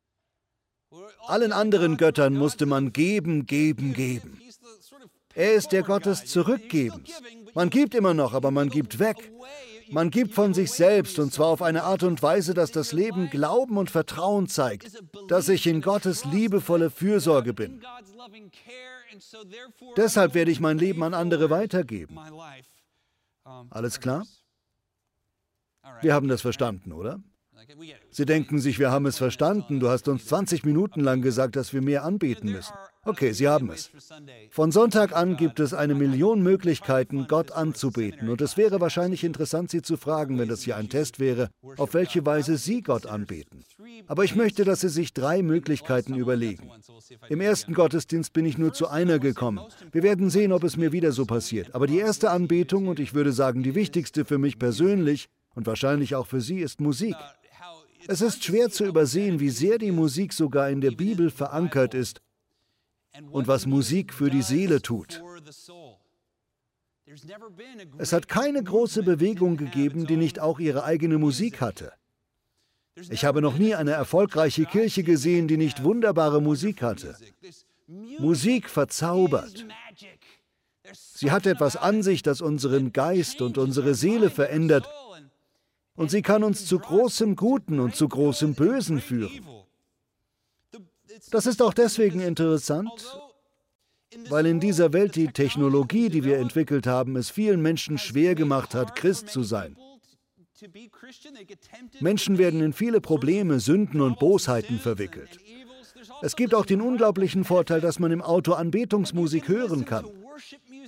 Allen 1.26 1.52
anderen 1.52 1.96
Göttern 1.96 2.34
musste 2.34 2.66
man 2.66 2.92
geben, 2.92 3.46
geben, 3.46 3.94
geben. 3.94 4.40
Er 5.34 5.54
ist 5.54 5.72
der 5.72 5.82
Gott 5.82 6.06
des 6.06 6.24
Zurückgebens. 6.24 7.10
Man 7.54 7.68
gibt 7.68 7.94
immer 7.94 8.14
noch, 8.14 8.32
aber 8.32 8.50
man 8.50 8.70
gibt 8.70 8.98
weg. 8.98 9.30
Man 9.90 10.10
gibt 10.10 10.34
von 10.34 10.54
sich 10.54 10.70
selbst 10.70 11.18
und 11.18 11.32
zwar 11.32 11.46
auf 11.46 11.62
eine 11.62 11.84
Art 11.84 12.02
und 12.02 12.22
Weise, 12.22 12.54
dass 12.54 12.70
das 12.70 12.92
Leben 12.92 13.30
Glauben 13.30 13.76
und 13.76 13.90
Vertrauen 13.90 14.48
zeigt, 14.48 15.02
dass 15.28 15.48
ich 15.48 15.66
in 15.66 15.80
Gottes 15.80 16.24
liebevolle 16.24 16.90
Fürsorge 16.90 17.54
bin. 17.54 17.82
Deshalb 19.96 20.34
werde 20.34 20.50
ich 20.50 20.60
mein 20.60 20.78
Leben 20.78 21.02
an 21.02 21.14
andere 21.14 21.50
weitergeben. 21.50 22.18
Alles 23.70 24.00
klar? 24.00 24.24
Wir 26.02 26.14
haben 26.14 26.28
das 26.28 26.42
verstanden, 26.42 26.92
oder? 26.92 27.20
Sie 28.10 28.24
denken 28.24 28.60
sich, 28.60 28.78
wir 28.78 28.90
haben 28.90 29.06
es 29.06 29.18
verstanden. 29.18 29.80
Du 29.80 29.88
hast 29.88 30.08
uns 30.08 30.26
20 30.26 30.64
Minuten 30.64 31.00
lang 31.00 31.22
gesagt, 31.22 31.56
dass 31.56 31.72
wir 31.72 31.82
mehr 31.82 32.04
anbeten 32.04 32.52
müssen. 32.52 32.72
Okay, 33.08 33.32
Sie 33.32 33.48
haben 33.48 33.70
es. 33.70 33.90
Von 34.50 34.70
Sonntag 34.70 35.16
an 35.16 35.38
gibt 35.38 35.60
es 35.60 35.72
eine 35.72 35.94
Million 35.94 36.42
Möglichkeiten, 36.42 37.26
Gott 37.26 37.52
anzubeten. 37.52 38.28
Und 38.28 38.42
es 38.42 38.58
wäre 38.58 38.82
wahrscheinlich 38.82 39.24
interessant, 39.24 39.70
Sie 39.70 39.80
zu 39.80 39.96
fragen, 39.96 40.38
wenn 40.38 40.50
das 40.50 40.60
hier 40.60 40.76
ein 40.76 40.90
Test 40.90 41.18
wäre, 41.18 41.48
auf 41.78 41.94
welche 41.94 42.26
Weise 42.26 42.58
Sie 42.58 42.82
Gott 42.82 43.06
anbeten. 43.06 43.64
Aber 44.08 44.24
ich 44.24 44.36
möchte, 44.36 44.66
dass 44.66 44.82
Sie 44.82 44.90
sich 44.90 45.14
drei 45.14 45.42
Möglichkeiten 45.42 46.16
überlegen. 46.16 46.70
Im 47.30 47.40
ersten 47.40 47.72
Gottesdienst 47.72 48.34
bin 48.34 48.44
ich 48.44 48.58
nur 48.58 48.74
zu 48.74 48.88
einer 48.88 49.18
gekommen. 49.18 49.60
Wir 49.90 50.02
werden 50.02 50.28
sehen, 50.28 50.52
ob 50.52 50.62
es 50.62 50.76
mir 50.76 50.92
wieder 50.92 51.12
so 51.12 51.24
passiert. 51.24 51.74
Aber 51.74 51.86
die 51.86 51.98
erste 51.98 52.30
Anbetung, 52.30 52.88
und 52.88 53.00
ich 53.00 53.14
würde 53.14 53.32
sagen 53.32 53.62
die 53.62 53.74
wichtigste 53.74 54.26
für 54.26 54.36
mich 54.36 54.58
persönlich 54.58 55.28
und 55.54 55.66
wahrscheinlich 55.66 56.14
auch 56.14 56.26
für 56.26 56.42
Sie, 56.42 56.58
ist 56.58 56.82
Musik. 56.82 57.16
Es 58.06 58.20
ist 58.20 58.44
schwer 58.44 58.68
zu 58.68 58.84
übersehen, 58.84 59.40
wie 59.40 59.50
sehr 59.50 59.78
die 59.78 59.92
Musik 59.92 60.34
sogar 60.34 60.68
in 60.68 60.82
der 60.82 60.90
Bibel 60.90 61.30
verankert 61.30 61.94
ist 61.94 62.20
und 63.30 63.48
was 63.48 63.66
Musik 63.66 64.12
für 64.12 64.30
die 64.30 64.42
Seele 64.42 64.82
tut. 64.82 65.22
Es 67.98 68.12
hat 68.12 68.28
keine 68.28 68.62
große 68.62 69.02
Bewegung 69.02 69.56
gegeben, 69.56 70.06
die 70.06 70.16
nicht 70.16 70.40
auch 70.40 70.58
ihre 70.58 70.84
eigene 70.84 71.18
Musik 71.18 71.60
hatte. 71.60 71.92
Ich 73.10 73.24
habe 73.24 73.40
noch 73.40 73.56
nie 73.56 73.74
eine 73.74 73.92
erfolgreiche 73.92 74.66
Kirche 74.66 75.04
gesehen, 75.04 75.48
die 75.48 75.56
nicht 75.56 75.84
wunderbare 75.84 76.42
Musik 76.42 76.82
hatte. 76.82 77.16
Musik 78.18 78.68
verzaubert. 78.68 79.66
Sie 80.92 81.30
hat 81.30 81.46
etwas 81.46 81.76
an 81.76 82.02
sich, 82.02 82.22
das 82.22 82.40
unseren 82.40 82.92
Geist 82.92 83.40
und 83.40 83.58
unsere 83.58 83.94
Seele 83.94 84.30
verändert. 84.30 84.88
Und 85.94 86.10
sie 86.10 86.22
kann 86.22 86.44
uns 86.44 86.66
zu 86.66 86.78
großem 86.78 87.36
Guten 87.36 87.80
und 87.80 87.96
zu 87.96 88.08
großem 88.08 88.54
Bösen 88.54 89.00
führen. 89.00 89.44
Das 91.30 91.46
ist 91.46 91.62
auch 91.62 91.74
deswegen 91.74 92.20
interessant, 92.20 92.90
weil 94.28 94.46
in 94.46 94.60
dieser 94.60 94.92
Welt 94.92 95.16
die 95.16 95.28
Technologie, 95.28 96.08
die 96.08 96.24
wir 96.24 96.38
entwickelt 96.38 96.86
haben, 96.86 97.16
es 97.16 97.30
vielen 97.30 97.60
Menschen 97.60 97.98
schwer 97.98 98.34
gemacht 98.34 98.74
hat, 98.74 98.96
Christ 98.96 99.28
zu 99.28 99.42
sein. 99.42 99.76
Menschen 102.00 102.38
werden 102.38 102.60
in 102.60 102.72
viele 102.72 103.00
Probleme, 103.00 103.60
Sünden 103.60 104.00
und 104.00 104.18
Bosheiten 104.18 104.78
verwickelt. 104.78 105.38
Es 106.22 106.36
gibt 106.36 106.54
auch 106.54 106.66
den 106.66 106.80
unglaublichen 106.80 107.44
Vorteil, 107.44 107.80
dass 107.80 107.98
man 107.98 108.10
im 108.10 108.22
Auto 108.22 108.52
Anbetungsmusik 108.52 109.48
hören 109.48 109.84
kann. 109.84 110.06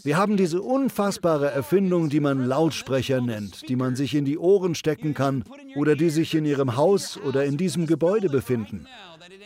Wir 0.03 0.17
haben 0.17 0.37
diese 0.37 0.63
unfassbare 0.63 1.51
Erfindung, 1.51 2.09
die 2.09 2.21
man 2.21 2.47
Lautsprecher 2.47 3.21
nennt, 3.21 3.69
die 3.69 3.77
man 3.77 3.97
sich 3.97 4.15
in 4.15 4.25
die 4.25 4.39
Ohren 4.39 4.75
stecken 4.75 5.15
kann 5.15 5.45
oder 5.77 5.97
die 5.97 6.11
sich 6.11 6.35
in 6.35 6.45
Ihrem 6.45 6.77
Haus 6.77 7.19
oder 7.19 7.45
in 7.45 7.57
diesem 7.57 7.87
Gebäude 7.87 8.29
befinden. 8.29 8.87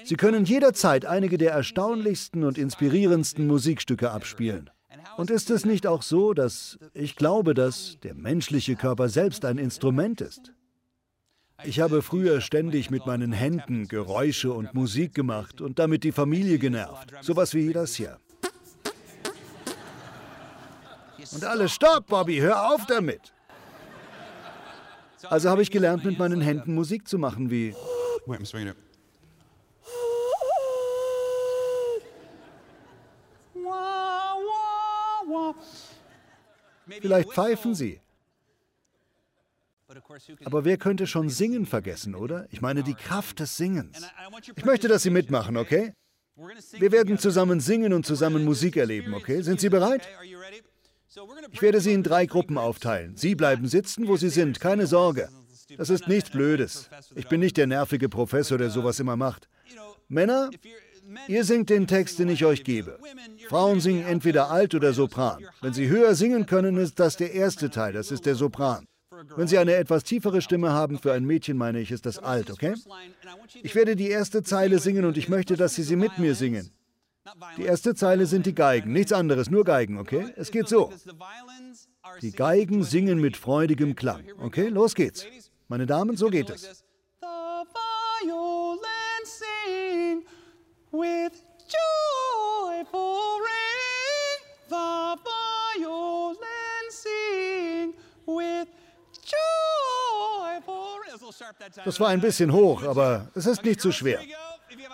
Sie 0.04 0.16
können 0.16 0.44
jederzeit 0.44 1.06
einige 1.06 1.38
der 1.38 1.52
erstaunlichsten 1.52 2.44
und 2.44 2.58
inspirierendsten 2.58 3.46
Musikstücke 3.46 4.10
abspielen. 4.10 4.70
Und 5.16 5.30
ist 5.30 5.50
es 5.50 5.64
nicht 5.64 5.86
auch 5.86 6.02
so, 6.02 6.34
dass 6.34 6.78
ich 6.92 7.16
glaube, 7.16 7.54
dass 7.54 7.98
der 8.02 8.14
menschliche 8.14 8.76
Körper 8.76 9.08
selbst 9.08 9.44
ein 9.44 9.58
Instrument 9.58 10.20
ist? 10.20 10.52
Ich 11.62 11.80
habe 11.80 12.02
früher 12.02 12.40
ständig 12.40 12.90
mit 12.90 13.06
meinen 13.06 13.32
Händen 13.32 13.86
Geräusche 13.86 14.52
und 14.52 14.74
Musik 14.74 15.14
gemacht 15.14 15.60
und 15.60 15.78
damit 15.78 16.04
die 16.04 16.12
Familie 16.12 16.58
genervt. 16.58 17.12
Sowas 17.22 17.54
wie 17.54 17.72
das 17.72 17.94
hier. 17.94 18.18
Und 21.32 21.44
alle, 21.44 21.68
stopp, 21.68 22.06
Bobby, 22.06 22.38
hör 22.38 22.72
auf 22.72 22.86
damit. 22.86 23.32
Also 25.30 25.48
habe 25.48 25.62
ich 25.62 25.70
gelernt, 25.70 26.04
mit 26.04 26.18
meinen 26.18 26.40
Händen 26.40 26.74
Musik 26.74 27.08
zu 27.08 27.18
machen, 27.18 27.50
wie. 27.50 27.74
Vielleicht 37.00 37.32
pfeifen 37.32 37.74
Sie. 37.74 38.00
Aber 40.44 40.64
wer 40.64 40.76
könnte 40.76 41.06
schon 41.06 41.28
Singen 41.28 41.66
vergessen, 41.66 42.14
oder? 42.14 42.46
Ich 42.50 42.60
meine 42.60 42.82
die 42.82 42.94
Kraft 42.94 43.40
des 43.40 43.56
Singens. 43.56 44.02
Ich 44.56 44.64
möchte, 44.64 44.88
dass 44.88 45.02
Sie 45.02 45.10
mitmachen, 45.10 45.56
okay? 45.56 45.94
Wir 46.72 46.90
werden 46.90 47.18
zusammen 47.18 47.60
singen 47.60 47.92
und 47.92 48.04
zusammen 48.04 48.44
Musik 48.44 48.76
erleben, 48.76 49.14
okay? 49.14 49.40
Sind 49.42 49.60
Sie 49.60 49.68
bereit? 49.68 50.02
Ich 51.52 51.62
werde 51.62 51.80
Sie 51.80 51.92
in 51.92 52.02
drei 52.02 52.26
Gruppen 52.26 52.58
aufteilen. 52.58 53.16
Sie 53.16 53.34
bleiben 53.34 53.68
sitzen, 53.68 54.08
wo 54.08 54.16
Sie 54.16 54.30
sind, 54.30 54.60
keine 54.60 54.86
Sorge. 54.86 55.28
Das 55.76 55.90
ist 55.90 56.08
nichts 56.08 56.30
Blödes. 56.30 56.88
Ich 57.14 57.28
bin 57.28 57.40
nicht 57.40 57.56
der 57.56 57.66
nervige 57.66 58.08
Professor, 58.08 58.58
der 58.58 58.70
sowas 58.70 59.00
immer 59.00 59.16
macht. 59.16 59.48
Männer, 60.08 60.50
ihr 61.28 61.44
singt 61.44 61.70
den 61.70 61.86
Text, 61.86 62.18
den 62.18 62.28
ich 62.28 62.44
euch 62.44 62.64
gebe. 62.64 62.98
Frauen 63.48 63.80
singen 63.80 64.04
entweder 64.04 64.50
Alt 64.50 64.74
oder 64.74 64.92
Sopran. 64.92 65.44
Wenn 65.60 65.72
sie 65.72 65.88
höher 65.88 66.14
singen 66.14 66.46
können, 66.46 66.76
ist 66.76 66.98
das 67.00 67.16
der 67.16 67.32
erste 67.32 67.70
Teil, 67.70 67.92
das 67.92 68.10
ist 68.10 68.26
der 68.26 68.34
Sopran. 68.34 68.86
Wenn 69.36 69.48
Sie 69.48 69.58
eine 69.58 69.74
etwas 69.74 70.02
tiefere 70.04 70.42
Stimme 70.42 70.72
haben, 70.72 70.98
für 70.98 71.12
ein 71.12 71.24
Mädchen 71.24 71.56
meine 71.56 71.80
ich, 71.80 71.90
ist 71.90 72.04
das 72.04 72.18
alt, 72.18 72.50
okay? 72.50 72.74
Ich 73.62 73.74
werde 73.74 73.96
die 73.96 74.08
erste 74.08 74.42
Zeile 74.42 74.78
singen 74.80 75.04
und 75.04 75.16
ich 75.16 75.28
möchte, 75.28 75.56
dass 75.56 75.74
Sie 75.74 75.82
sie 75.82 75.96
mit 75.96 76.18
mir 76.18 76.34
singen. 76.34 76.70
Die 77.56 77.62
erste 77.62 77.94
Zeile 77.94 78.26
sind 78.26 78.44
die 78.44 78.54
Geigen, 78.54 78.92
nichts 78.92 79.12
anderes, 79.12 79.50
nur 79.50 79.64
Geigen, 79.64 79.98
okay? 79.98 80.32
Es 80.36 80.50
geht 80.50 80.68
so. 80.68 80.92
Die 82.20 82.32
Geigen 82.32 82.84
singen 82.84 83.18
mit 83.18 83.36
freudigem 83.36 83.96
Klang, 83.96 84.24
okay? 84.40 84.68
Los 84.68 84.94
geht's. 84.94 85.26
Meine 85.68 85.86
Damen, 85.86 86.16
so 86.16 86.28
geht 86.28 86.50
es. 86.50 86.84
das 101.84 102.00
war 102.00 102.08
ein 102.08 102.20
bisschen 102.20 102.52
hoch, 102.52 102.82
aber 102.82 103.28
es 103.34 103.46
ist 103.46 103.64
nicht 103.64 103.80
zu 103.80 103.92
schwer. 103.92 104.20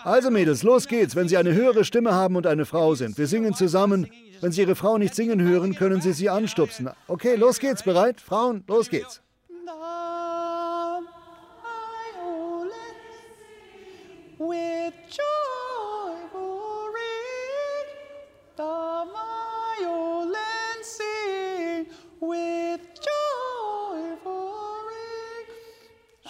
Also 0.04 0.30
Mädels, 0.30 0.62
los 0.62 0.88
geht's, 0.88 1.14
wenn 1.16 1.28
Sie 1.28 1.36
eine 1.36 1.54
höhere 1.54 1.84
Stimme 1.84 2.14
haben 2.14 2.36
und 2.36 2.46
eine 2.46 2.64
Frau 2.64 2.94
sind. 2.94 3.18
Wir 3.18 3.26
singen 3.26 3.54
zusammen. 3.54 4.08
Wenn 4.40 4.52
Sie 4.52 4.62
Ihre 4.62 4.74
Frau 4.74 4.96
nicht 4.96 5.14
singen 5.14 5.40
hören, 5.42 5.74
können 5.74 6.00
Sie 6.00 6.12
sie 6.12 6.30
anstupsen. 6.30 6.88
Okay, 7.08 7.36
los 7.36 7.58
geht's, 7.58 7.82
bereit? 7.82 8.20
Frauen, 8.20 8.64
los 8.66 8.88
geht's. 8.88 9.20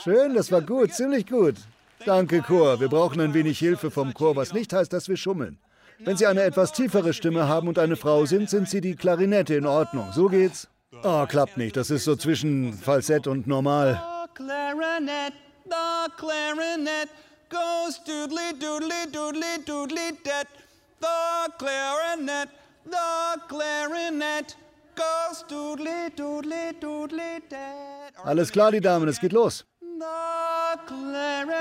Schön, 0.02 0.34
das 0.34 0.50
war 0.50 0.62
gut, 0.62 0.94
ziemlich 0.94 1.26
gut. 1.26 1.56
Danke, 2.04 2.40
Chor. 2.40 2.80
Wir 2.80 2.88
brauchen 2.88 3.20
ein 3.20 3.34
wenig 3.34 3.58
Hilfe 3.58 3.90
vom 3.90 4.14
Chor, 4.14 4.34
was 4.36 4.52
nicht 4.54 4.72
heißt, 4.72 4.92
dass 4.92 5.08
wir 5.08 5.16
schummeln. 5.16 5.58
Wenn 5.98 6.16
Sie 6.16 6.26
eine 6.26 6.42
etwas 6.42 6.72
tiefere 6.72 7.12
Stimme 7.12 7.46
haben 7.46 7.68
und 7.68 7.78
eine 7.78 7.96
Frau 7.96 8.24
sind, 8.24 8.48
sind 8.48 8.70
Sie 8.70 8.80
die 8.80 8.96
Klarinette 8.96 9.54
in 9.54 9.66
Ordnung. 9.66 10.10
So 10.12 10.28
geht's. 10.28 10.68
Oh, 11.02 11.26
klappt 11.26 11.58
nicht. 11.58 11.76
Das 11.76 11.90
ist 11.90 12.04
so 12.04 12.16
zwischen 12.16 12.72
Falsett 12.72 13.26
und 13.26 13.46
normal. 13.46 14.00
The 14.34 14.44
clarinet, 14.44 15.34
the 15.66 16.10
clarinet 16.16 17.10
goes 17.50 18.00
doodly 18.04 18.58
doodly 18.58 19.06
doodly 19.12 19.64
doodly 19.66 20.16
dead. 20.24 20.46
The 21.00 21.52
clarinet, 21.58 22.48
the 22.86 23.40
clarinet 23.48 24.56
goes 24.96 25.44
doodly 25.48 26.10
doodly 26.16 26.72
doodly 26.80 27.42
dead. 27.50 28.14
Alles 28.24 28.50
klar, 28.50 28.70
die 28.70 28.80
Damen, 28.80 29.08
es 29.08 29.20
geht 29.20 29.32
los 29.32 29.66
the 30.00 30.78
clarinet, 30.86 31.60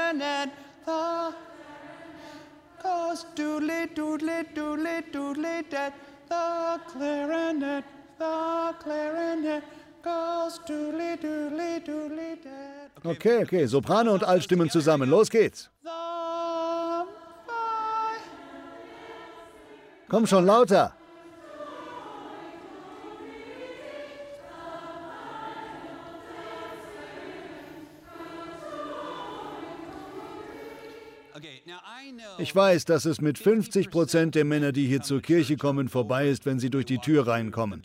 goes 3.19 3.25
doodly 3.35 3.87
doodly 3.95 4.45
doodly 4.53 5.03
doodly 5.11 5.69
dead. 5.69 5.93
The 6.29 6.79
clarinet, 6.87 7.83
the 8.17 8.75
clarinet 8.79 9.63
goes 10.01 10.59
doodly 10.67 11.17
doodly 11.17 11.83
doodly 11.85 12.41
dead. 12.41 12.91
Okay, 13.05 13.43
okay, 13.43 13.67
Soprano 13.67 14.13
und 14.13 14.23
Altstimmen 14.23 14.69
zusammen. 14.69 15.09
Los 15.09 15.29
geht's. 15.29 15.69
Komm 20.09 20.25
schon 20.25 20.45
lauter. 20.45 20.93
Ich 32.39 32.55
weiß, 32.55 32.85
dass 32.85 33.05
es 33.05 33.21
mit 33.21 33.37
50 33.37 33.89
Prozent 33.89 34.35
der 34.35 34.45
Männer, 34.45 34.71
die 34.71 34.87
hier 34.87 35.01
zur 35.01 35.21
Kirche 35.21 35.57
kommen, 35.57 35.89
vorbei 35.89 36.29
ist, 36.29 36.45
wenn 36.45 36.59
sie 36.59 36.69
durch 36.69 36.85
die 36.85 36.97
Tür 36.97 37.27
reinkommen. 37.27 37.83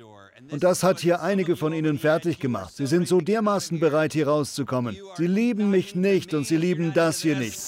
Und 0.50 0.62
das 0.62 0.82
hat 0.82 1.00
hier 1.00 1.22
einige 1.22 1.56
von 1.56 1.72
ihnen 1.72 1.98
fertig 1.98 2.38
gemacht. 2.38 2.74
Sie 2.76 2.86
sind 2.86 3.08
so 3.08 3.20
dermaßen 3.20 3.80
bereit, 3.80 4.12
hier 4.12 4.28
rauszukommen. 4.28 4.96
Sie 5.16 5.26
lieben 5.26 5.70
mich 5.70 5.94
nicht 5.94 6.34
und 6.34 6.46
sie 6.46 6.56
lieben 6.56 6.92
das 6.92 7.22
hier 7.22 7.36
nicht. 7.36 7.58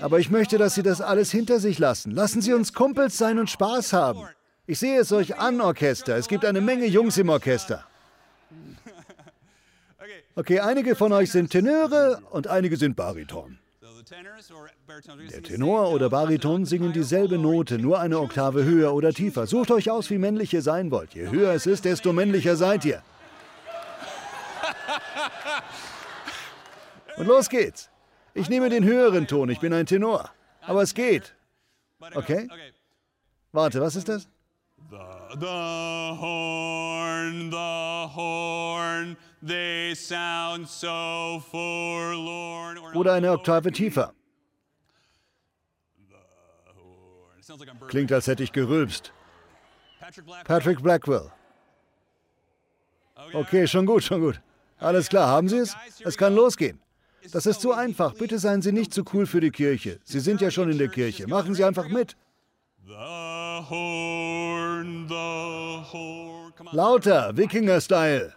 Aber 0.00 0.18
ich 0.18 0.30
möchte, 0.30 0.58
dass 0.58 0.74
Sie 0.74 0.82
das 0.82 1.00
alles 1.00 1.30
hinter 1.30 1.60
sich 1.60 1.78
lassen. 1.78 2.12
Lassen 2.12 2.40
Sie 2.40 2.52
uns 2.52 2.72
Kumpels 2.72 3.16
sein 3.18 3.38
und 3.38 3.50
Spaß 3.50 3.92
haben. 3.92 4.26
Ich 4.66 4.78
sehe 4.78 4.98
es 4.98 5.12
euch 5.12 5.38
an, 5.38 5.60
Orchester. 5.60 6.16
Es 6.16 6.28
gibt 6.28 6.44
eine 6.44 6.60
Menge 6.60 6.86
Jungs 6.86 7.16
im 7.18 7.28
Orchester. 7.28 7.84
Okay, 10.34 10.60
einige 10.60 10.96
von 10.96 11.12
euch 11.12 11.30
sind 11.30 11.50
Tenöre 11.50 12.20
und 12.30 12.46
einige 12.46 12.76
sind 12.76 12.96
Bariton. 12.96 13.58
Der 14.12 15.42
Tenor 15.42 15.90
oder 15.90 16.10
Bariton 16.10 16.66
singen 16.66 16.92
dieselbe 16.92 17.38
Note, 17.38 17.78
nur 17.78 17.98
eine 17.98 18.20
Oktave 18.20 18.62
höher 18.62 18.92
oder 18.92 19.14
tiefer. 19.14 19.46
Sucht 19.46 19.70
euch 19.70 19.90
aus, 19.90 20.10
wie 20.10 20.18
männlich 20.18 20.52
ihr 20.52 20.60
sein 20.60 20.90
wollt. 20.90 21.14
Je 21.14 21.30
höher 21.30 21.54
es 21.54 21.64
ist, 21.66 21.86
desto 21.86 22.12
männlicher 22.12 22.56
seid 22.56 22.84
ihr. 22.84 23.02
Und 27.16 27.26
los 27.26 27.48
geht's. 27.48 27.88
Ich 28.34 28.50
nehme 28.50 28.68
den 28.68 28.84
höheren 28.84 29.26
Ton, 29.26 29.48
ich 29.48 29.60
bin 29.60 29.72
ein 29.72 29.86
Tenor. 29.86 30.30
Aber 30.60 30.82
es 30.82 30.92
geht. 30.92 31.34
Okay? 32.14 32.48
Warte, 33.52 33.80
was 33.80 33.96
ist 33.96 34.08
das? 34.08 34.28
The, 34.90 34.96
the 35.40 35.46
horn, 36.20 37.50
the 37.50 38.14
horn, 38.14 39.16
they 39.46 39.94
sound 39.94 40.68
so 40.68 41.42
forlorn. 41.50 42.78
Oder 42.94 43.14
eine 43.14 43.32
Oktave 43.32 43.72
tiefer. 43.72 44.12
Klingt, 47.88 48.12
als 48.12 48.26
hätte 48.26 48.42
ich 48.42 48.52
gerülpst. 48.52 49.12
Patrick 50.44 50.82
Blackwell. 50.82 51.30
Okay, 53.32 53.66
schon 53.66 53.86
gut, 53.86 54.02
schon 54.02 54.20
gut. 54.20 54.40
Alles 54.78 55.08
klar, 55.08 55.28
haben 55.28 55.48
Sie 55.48 55.58
es? 55.58 55.76
Es 56.04 56.16
kann 56.16 56.34
losgehen. 56.34 56.80
Das 57.32 57.46
ist 57.46 57.60
so 57.60 57.72
einfach. 57.72 58.14
Bitte 58.14 58.38
seien 58.38 58.62
Sie 58.62 58.72
nicht 58.72 58.92
zu 58.92 59.04
cool 59.12 59.26
für 59.26 59.40
die 59.40 59.50
Kirche. 59.50 60.00
Sie 60.04 60.20
sind 60.20 60.40
ja 60.40 60.50
schon 60.50 60.70
in 60.70 60.78
der 60.78 60.88
Kirche. 60.88 61.26
Machen 61.28 61.54
Sie 61.54 61.64
einfach 61.64 61.88
mit. 61.88 62.16
Lauter, 66.72 67.36
Wikinger-Style. 67.36 68.34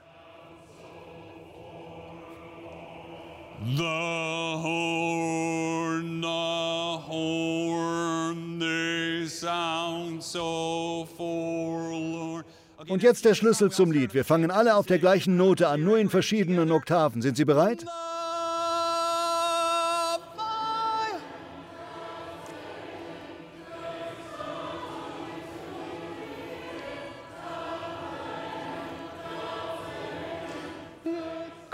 The 3.66 4.62
horn, 4.62 6.22
the 6.22 7.00
horn, 7.08 8.60
they 8.60 9.26
sound 9.28 10.22
so 10.22 11.08
forlorn. 11.18 12.44
Und 12.88 13.02
jetzt 13.02 13.26
der 13.26 13.34
Schlüssel 13.34 13.72
zum 13.72 13.92
Lied. 13.92 14.14
Wir 14.14 14.24
fangen 14.24 14.52
alle 14.52 14.76
auf 14.76 14.86
der 14.86 15.00
gleichen 15.00 15.36
Note 15.36 15.68
an, 15.68 15.84
nur 15.84 15.98
in 15.98 16.12
verschiedenen 16.12 16.72
Oktaven. 16.72 17.24
Sind 17.24 17.38
Sie 17.38 17.46
bereit? 17.46 17.84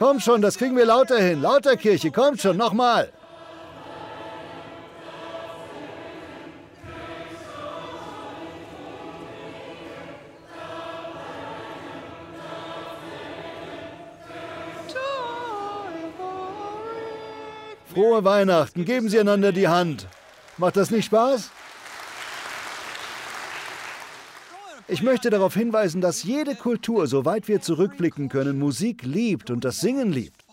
Komm 0.02 0.20
schon, 0.20 0.42
das 0.42 0.58
kriegen 0.58 0.76
wir 0.76 0.86
lauter 0.86 1.20
hin. 1.20 1.44
Lauter 1.44 1.78
Kirche, 1.78 2.10
kommt 2.10 2.42
schon, 2.42 2.58
nochmal. 2.58 3.14
Frohe 17.94 18.24
Weihnachten, 18.24 18.86
geben 18.86 19.08
Sie 19.08 19.20
einander 19.20 19.52
die 19.52 19.68
Hand. 19.68 20.08
Macht 20.58 20.78
das 20.78 20.90
nicht 20.90 21.06
Spaß? 21.06 21.52
Ich 24.92 25.02
möchte 25.02 25.30
darauf 25.30 25.54
hinweisen, 25.54 26.02
dass 26.02 26.24
jede 26.24 26.54
Kultur, 26.54 27.08
soweit 27.08 27.48
wir 27.48 27.62
zurückblicken 27.62 28.28
können, 28.28 28.60
Musik 28.60 29.04
liebt 29.04 29.50
und 29.50 29.64
das 29.64 29.80
Singen 29.80 30.12
liebt. 30.12 30.44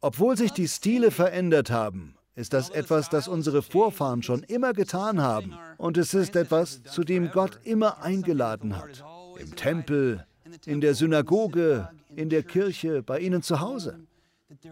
Obwohl 0.00 0.36
sich 0.38 0.52
die 0.52 0.68
Stile 0.68 1.10
verändert 1.10 1.70
haben, 1.70 2.14
ist 2.34 2.54
das 2.54 2.70
etwas, 2.70 3.10
das 3.10 3.28
unsere 3.28 3.60
Vorfahren 3.60 4.22
schon 4.22 4.42
immer 4.42 4.72
getan 4.72 5.20
haben. 5.20 5.54
Und 5.76 5.98
es 5.98 6.14
ist 6.14 6.34
etwas, 6.34 6.82
zu 6.82 7.04
dem 7.04 7.30
Gott 7.30 7.60
immer 7.64 8.02
eingeladen 8.02 8.74
hat. 8.74 9.04
Im 9.38 9.54
Tempel, 9.54 10.26
in 10.64 10.80
der 10.80 10.94
Synagoge, 10.94 11.90
in 12.16 12.30
der 12.30 12.42
Kirche, 12.42 13.02
bei 13.02 13.20
Ihnen 13.20 13.42
zu 13.42 13.60
Hause. 13.60 14.00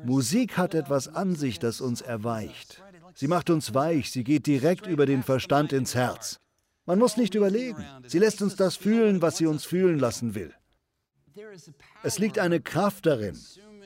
Musik 0.05 0.57
hat 0.57 0.75
etwas 0.75 1.09
an 1.09 1.37
sich, 1.37 1.59
das 1.59 1.83
uns 1.83 2.01
erweicht. 2.01 2.82
Sie 3.15 3.29
macht 3.29 3.51
uns 3.51 3.75
weich, 3.75 4.11
sie 4.11 4.25
geht 4.25 4.47
direkt 4.47 4.87
über 4.87 5.07
den 5.07 5.23
Verstand 5.23 5.73
ins 5.73 5.95
Herz. 5.95 6.41
Man 6.87 6.99
muss 6.99 7.17
nicht 7.17 7.35
überlegen. 7.35 7.85
Sie 8.07 8.19
lässt 8.19 8.43
uns 8.43 8.57
das 8.57 8.77
fühlen, 8.77 9.23
was 9.23 9.37
sie 9.37 9.47
uns 9.47 9.65
fühlen 9.65 9.99
lassen 9.99 10.35
will. 10.35 10.53
Es 12.03 12.19
liegt 12.19 12.39
eine 12.39 12.61
Kraft 12.61 13.07
darin, 13.07 13.39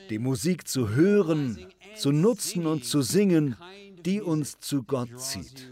die 0.09 0.19
Musik 0.19 0.67
zu 0.67 0.89
hören, 0.89 1.67
zu 1.95 2.11
nutzen 2.11 2.65
und 2.65 2.85
zu 2.85 3.01
singen, 3.01 3.55
die 4.05 4.21
uns 4.21 4.59
zu 4.59 4.83
Gott 4.83 5.19
zieht. 5.19 5.71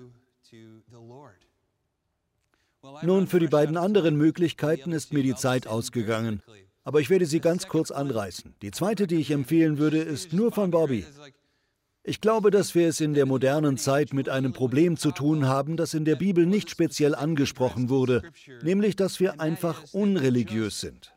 Nun, 3.02 3.28
für 3.28 3.39
die 3.39 3.48
beiden 3.48 3.78
anderen 3.78 4.15
Möglichkeiten 4.15 4.91
ist 4.91 5.12
mir 5.12 5.24
die 5.24 5.36
Zeit 5.36 5.68
ausgegangen, 5.68 6.44
aber 6.84 7.02
ich 7.02 7.10
werde 7.10 7.26
sie 7.26 7.39
ganz 7.39 7.68
kurz 7.68 7.89
anreißen. 7.89 8.54
Die 8.62 8.72
zweite, 8.72 9.08
die 9.08 9.15
ich 9.15 9.32
empfehlen 9.32 9.80
würde, 9.80 9.98
ist 9.98 10.34
nur 10.34 10.52
von 10.52 10.70
Bobby. 10.70 11.06
Ich 12.08 12.22
glaube, 12.22 12.52
dass 12.52 12.76
wir 12.76 12.88
es 12.88 13.02
in 13.02 13.15
der 13.15 13.26
modernen 13.26 13.78
Zeit 13.78 14.13
mit 14.13 14.30
einem 14.30 14.54
Problem 14.54 14.96
zu 14.96 15.10
tun 15.10 15.48
haben, 15.48 15.76
das 15.76 15.96
in 15.96 16.06
der 16.06 16.15
Bibel 16.15 16.46
nicht 16.46 16.70
speziell 16.70 17.15
angesprochen 17.15 17.89
wurde, 17.89 18.22
nämlich 18.62 18.96
dass 18.96 19.20
wir 19.20 19.41
einfach 19.41 19.82
unreligiös 19.91 20.80
sind. 20.80 21.14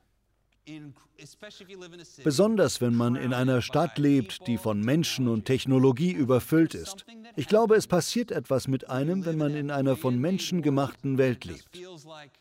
Besonders 2.23 2.81
wenn 2.81 2.95
man 2.95 3.17
in 3.17 3.33
einer 3.33 3.61
Stadt 3.61 3.99
lebt, 3.99 4.47
die 4.47 4.57
von 4.57 4.81
Menschen 4.81 5.27
und 5.27 5.45
Technologie 5.45 6.13
überfüllt 6.13 6.75
ist. 6.75 7.05
Ich 7.35 7.49
glaube, 7.49 7.75
es 7.75 7.87
passiert 7.87 8.31
etwas 8.31 8.69
mit 8.69 8.89
einem, 8.89 9.25
wenn 9.25 9.37
man 9.37 9.55
in 9.55 9.71
einer 9.71 9.97
von 9.97 10.19
Menschen 10.19 10.63
gemachten 10.63 11.19
Welt 11.19 11.45
lebt. 11.45 11.69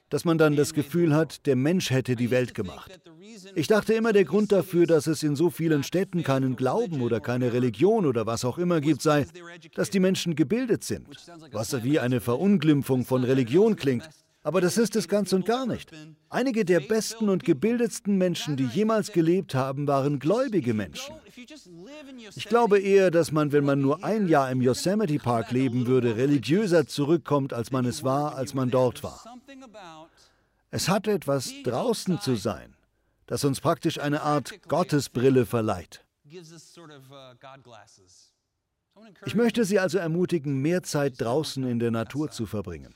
Dass 0.09 0.25
man 0.25 0.37
dann 0.37 0.55
das 0.55 0.73
Gefühl 0.73 1.15
hat, 1.15 1.45
der 1.47 1.55
Mensch 1.55 1.89
hätte 1.89 2.15
die 2.15 2.29
Welt 2.29 2.53
gemacht. 2.53 2.99
Ich 3.55 3.67
dachte 3.67 3.93
immer, 3.93 4.13
der 4.13 4.25
Grund 4.25 4.51
dafür, 4.51 4.85
dass 4.85 5.07
es 5.07 5.23
in 5.23 5.35
so 5.35 5.49
vielen 5.49 5.83
Städten 5.83 6.23
keinen 6.23 6.55
Glauben 6.55 7.01
oder 7.01 7.19
keine 7.19 7.53
Religion 7.53 8.05
oder 8.05 8.25
was 8.25 8.45
auch 8.45 8.57
immer 8.57 8.79
gibt, 8.79 9.01
sei, 9.01 9.25
dass 9.75 9.89
die 9.89 9.99
Menschen 9.99 10.35
gebildet 10.35 10.83
sind. 10.83 11.07
Was 11.51 11.83
wie 11.83 11.99
eine 11.99 12.21
Verunglimpfung 12.21 13.05
von 13.05 13.23
Religion 13.23 13.75
klingt. 13.75 14.07
Aber 14.47 14.61
das 14.61 14.77
ist 14.77 14.95
es 14.95 15.09
ganz 15.09 15.33
und 15.33 15.45
gar 15.45 15.65
nicht. 15.65 15.91
Einige 16.29 16.63
der 16.63 16.79
besten 16.79 17.27
und 17.27 17.43
gebildetsten 17.43 18.17
Menschen, 18.17 18.55
die 18.55 18.63
jemals 18.63 19.11
gelebt 19.11 19.53
haben, 19.55 19.87
waren 19.87 20.19
gläubige 20.19 20.73
Menschen. 20.73 21.13
Ich 22.33 22.45
glaube 22.45 22.79
eher, 22.79 23.11
dass 23.11 23.33
man, 23.33 23.51
wenn 23.51 23.65
man 23.65 23.81
nur 23.81 24.05
ein 24.05 24.29
Jahr 24.29 24.49
im 24.49 24.61
Yosemite 24.61 25.19
Park 25.19 25.51
leben 25.51 25.85
würde, 25.85 26.15
religiöser 26.15 26.87
zurückkommt, 26.87 27.51
als 27.51 27.71
man 27.71 27.83
es 27.85 28.05
war, 28.05 28.35
als 28.35 28.53
man 28.53 28.69
dort 28.69 29.03
war. 29.03 29.21
Es 30.71 30.87
hat 30.87 31.09
etwas, 31.09 31.51
draußen 31.65 32.21
zu 32.21 32.37
sein, 32.37 32.73
das 33.25 33.43
uns 33.43 33.59
praktisch 33.59 33.99
eine 33.99 34.21
Art 34.21 34.61
Gottesbrille 34.69 35.45
verleiht. 35.45 36.05
Ich 39.25 39.35
möchte 39.35 39.65
Sie 39.65 39.77
also 39.77 39.97
ermutigen, 39.97 40.61
mehr 40.61 40.83
Zeit 40.83 41.19
draußen 41.19 41.67
in 41.67 41.79
der 41.79 41.91
Natur 41.91 42.31
zu 42.31 42.45
verbringen. 42.45 42.95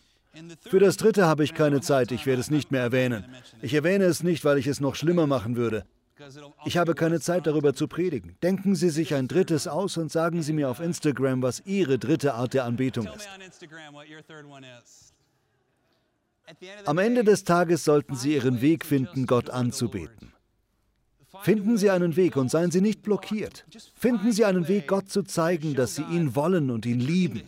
Für 0.61 0.79
das 0.79 0.97
dritte 0.97 1.25
habe 1.25 1.43
ich 1.43 1.53
keine 1.53 1.81
Zeit, 1.81 2.11
ich 2.11 2.25
werde 2.25 2.41
es 2.41 2.49
nicht 2.49 2.71
mehr 2.71 2.81
erwähnen. 2.81 3.25
Ich 3.61 3.73
erwähne 3.73 4.05
es 4.05 4.23
nicht, 4.23 4.45
weil 4.45 4.57
ich 4.57 4.67
es 4.67 4.79
noch 4.79 4.95
schlimmer 4.95 5.27
machen 5.27 5.55
würde. 5.55 5.85
Ich 6.65 6.77
habe 6.77 6.93
keine 6.93 7.19
Zeit 7.19 7.47
darüber 7.47 7.73
zu 7.73 7.87
predigen. 7.87 8.35
Denken 8.43 8.75
Sie 8.75 8.89
sich 8.89 9.13
ein 9.15 9.27
drittes 9.27 9.67
aus 9.67 9.97
und 9.97 10.11
sagen 10.11 10.41
Sie 10.43 10.53
mir 10.53 10.69
auf 10.69 10.79
Instagram, 10.79 11.41
was 11.41 11.61
Ihre 11.65 11.97
dritte 11.97 12.35
Art 12.35 12.53
der 12.53 12.65
Anbetung 12.65 13.07
ist. 13.07 13.27
Am 16.85 16.97
Ende 16.97 17.23
des 17.23 17.43
Tages 17.43 17.83
sollten 17.83 18.15
Sie 18.15 18.35
Ihren 18.35 18.61
Weg 18.61 18.85
finden, 18.85 19.25
Gott 19.25 19.49
anzubeten. 19.49 20.33
Finden 21.41 21.77
Sie 21.77 21.89
einen 21.89 22.15
Weg 22.17 22.35
und 22.35 22.51
seien 22.51 22.71
Sie 22.71 22.81
nicht 22.81 23.01
blockiert. 23.01 23.65
Finden 23.95 24.31
Sie 24.31 24.45
einen 24.45 24.67
Weg, 24.67 24.87
Gott 24.87 25.09
zu 25.09 25.23
zeigen, 25.23 25.75
dass 25.75 25.95
Sie 25.95 26.03
ihn 26.03 26.35
wollen 26.35 26.69
und 26.69 26.85
ihn 26.85 26.99
lieben. 26.99 27.41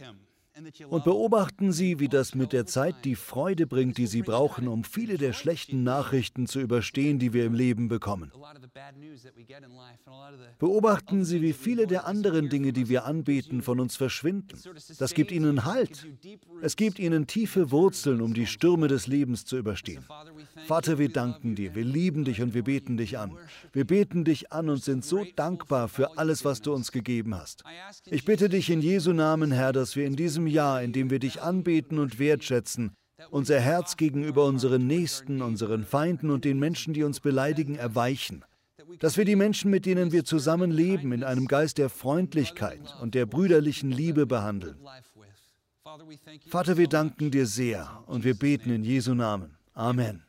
Und 0.89 1.03
beobachten 1.03 1.71
Sie, 1.71 1.99
wie 1.99 2.09
das 2.09 2.35
mit 2.35 2.53
der 2.53 2.65
Zeit 2.65 3.05
die 3.05 3.15
Freude 3.15 3.67
bringt, 3.67 3.97
die 3.97 4.07
Sie 4.07 4.21
brauchen, 4.21 4.67
um 4.67 4.83
viele 4.83 5.17
der 5.17 5.33
schlechten 5.33 5.83
Nachrichten 5.83 6.47
zu 6.47 6.59
überstehen, 6.59 7.19
die 7.19 7.33
wir 7.33 7.45
im 7.45 7.53
Leben 7.53 7.87
bekommen. 7.87 8.31
Beobachten 10.59 11.25
Sie, 11.25 11.41
wie 11.41 11.53
viele 11.53 11.87
der 11.87 12.05
anderen 12.05 12.49
Dinge, 12.49 12.73
die 12.73 12.89
wir 12.89 13.05
anbeten, 13.05 13.61
von 13.61 13.79
uns 13.79 13.95
verschwinden. 13.95 14.57
Das 14.99 15.13
gibt 15.13 15.31
Ihnen 15.31 15.65
Halt. 15.65 16.07
Es 16.61 16.75
gibt 16.75 16.99
Ihnen 16.99 17.27
tiefe 17.27 17.71
Wurzeln, 17.71 18.21
um 18.21 18.33
die 18.33 18.45
Stürme 18.45 18.87
des 18.87 19.07
Lebens 19.07 19.45
zu 19.45 19.57
überstehen. 19.57 20.05
Vater, 20.65 20.97
wir 20.97 21.09
danken 21.09 21.55
dir, 21.55 21.75
wir 21.75 21.83
lieben 21.83 22.23
dich 22.23 22.41
und 22.41 22.53
wir 22.53 22.63
beten 22.63 22.97
dich 22.97 23.17
an. 23.17 23.37
Wir 23.71 23.85
beten 23.85 24.23
dich 24.23 24.51
an 24.51 24.69
und 24.69 24.83
sind 24.83 25.03
so 25.03 25.25
dankbar 25.35 25.87
für 25.87 26.17
alles, 26.17 26.45
was 26.45 26.61
du 26.61 26.73
uns 26.73 26.91
gegeben 26.91 27.35
hast. 27.35 27.63
Ich 28.05 28.25
bitte 28.25 28.49
dich 28.49 28.69
in 28.69 28.81
Jesu 28.81 29.13
Namen, 29.13 29.51
Herr, 29.51 29.73
dass 29.73 29.95
wir 29.95 30.05
in 30.05 30.15
diesem 30.15 30.47
Jahr, 30.53 30.81
in 30.81 30.93
dem 30.93 31.09
wir 31.09 31.19
dich 31.19 31.41
anbeten 31.41 31.99
und 31.99 32.19
wertschätzen, 32.19 32.95
unser 33.29 33.59
Herz 33.59 33.97
gegenüber 33.97 34.45
unseren 34.45 34.87
Nächsten, 34.87 35.41
unseren 35.41 35.83
Feinden 35.83 36.29
und 36.29 36.45
den 36.45 36.59
Menschen, 36.59 36.93
die 36.93 37.03
uns 37.03 37.19
beleidigen, 37.19 37.75
erweichen. 37.75 38.45
Dass 38.99 39.17
wir 39.17 39.25
die 39.25 39.35
Menschen, 39.35 39.71
mit 39.71 39.85
denen 39.85 40.11
wir 40.11 40.23
zusammenleben, 40.23 41.11
in 41.11 41.23
einem 41.23 41.47
Geist 41.47 41.77
der 41.77 41.89
Freundlichkeit 41.89 42.81
und 43.01 43.15
der 43.15 43.25
brüderlichen 43.25 43.91
Liebe 43.91 44.25
behandeln. 44.25 44.77
Vater, 46.47 46.77
wir 46.77 46.87
danken 46.87 47.31
dir 47.31 47.45
sehr 47.45 48.03
und 48.05 48.23
wir 48.23 48.35
beten 48.35 48.69
in 48.69 48.83
Jesu 48.83 49.13
Namen. 49.13 49.57
Amen. 49.73 50.23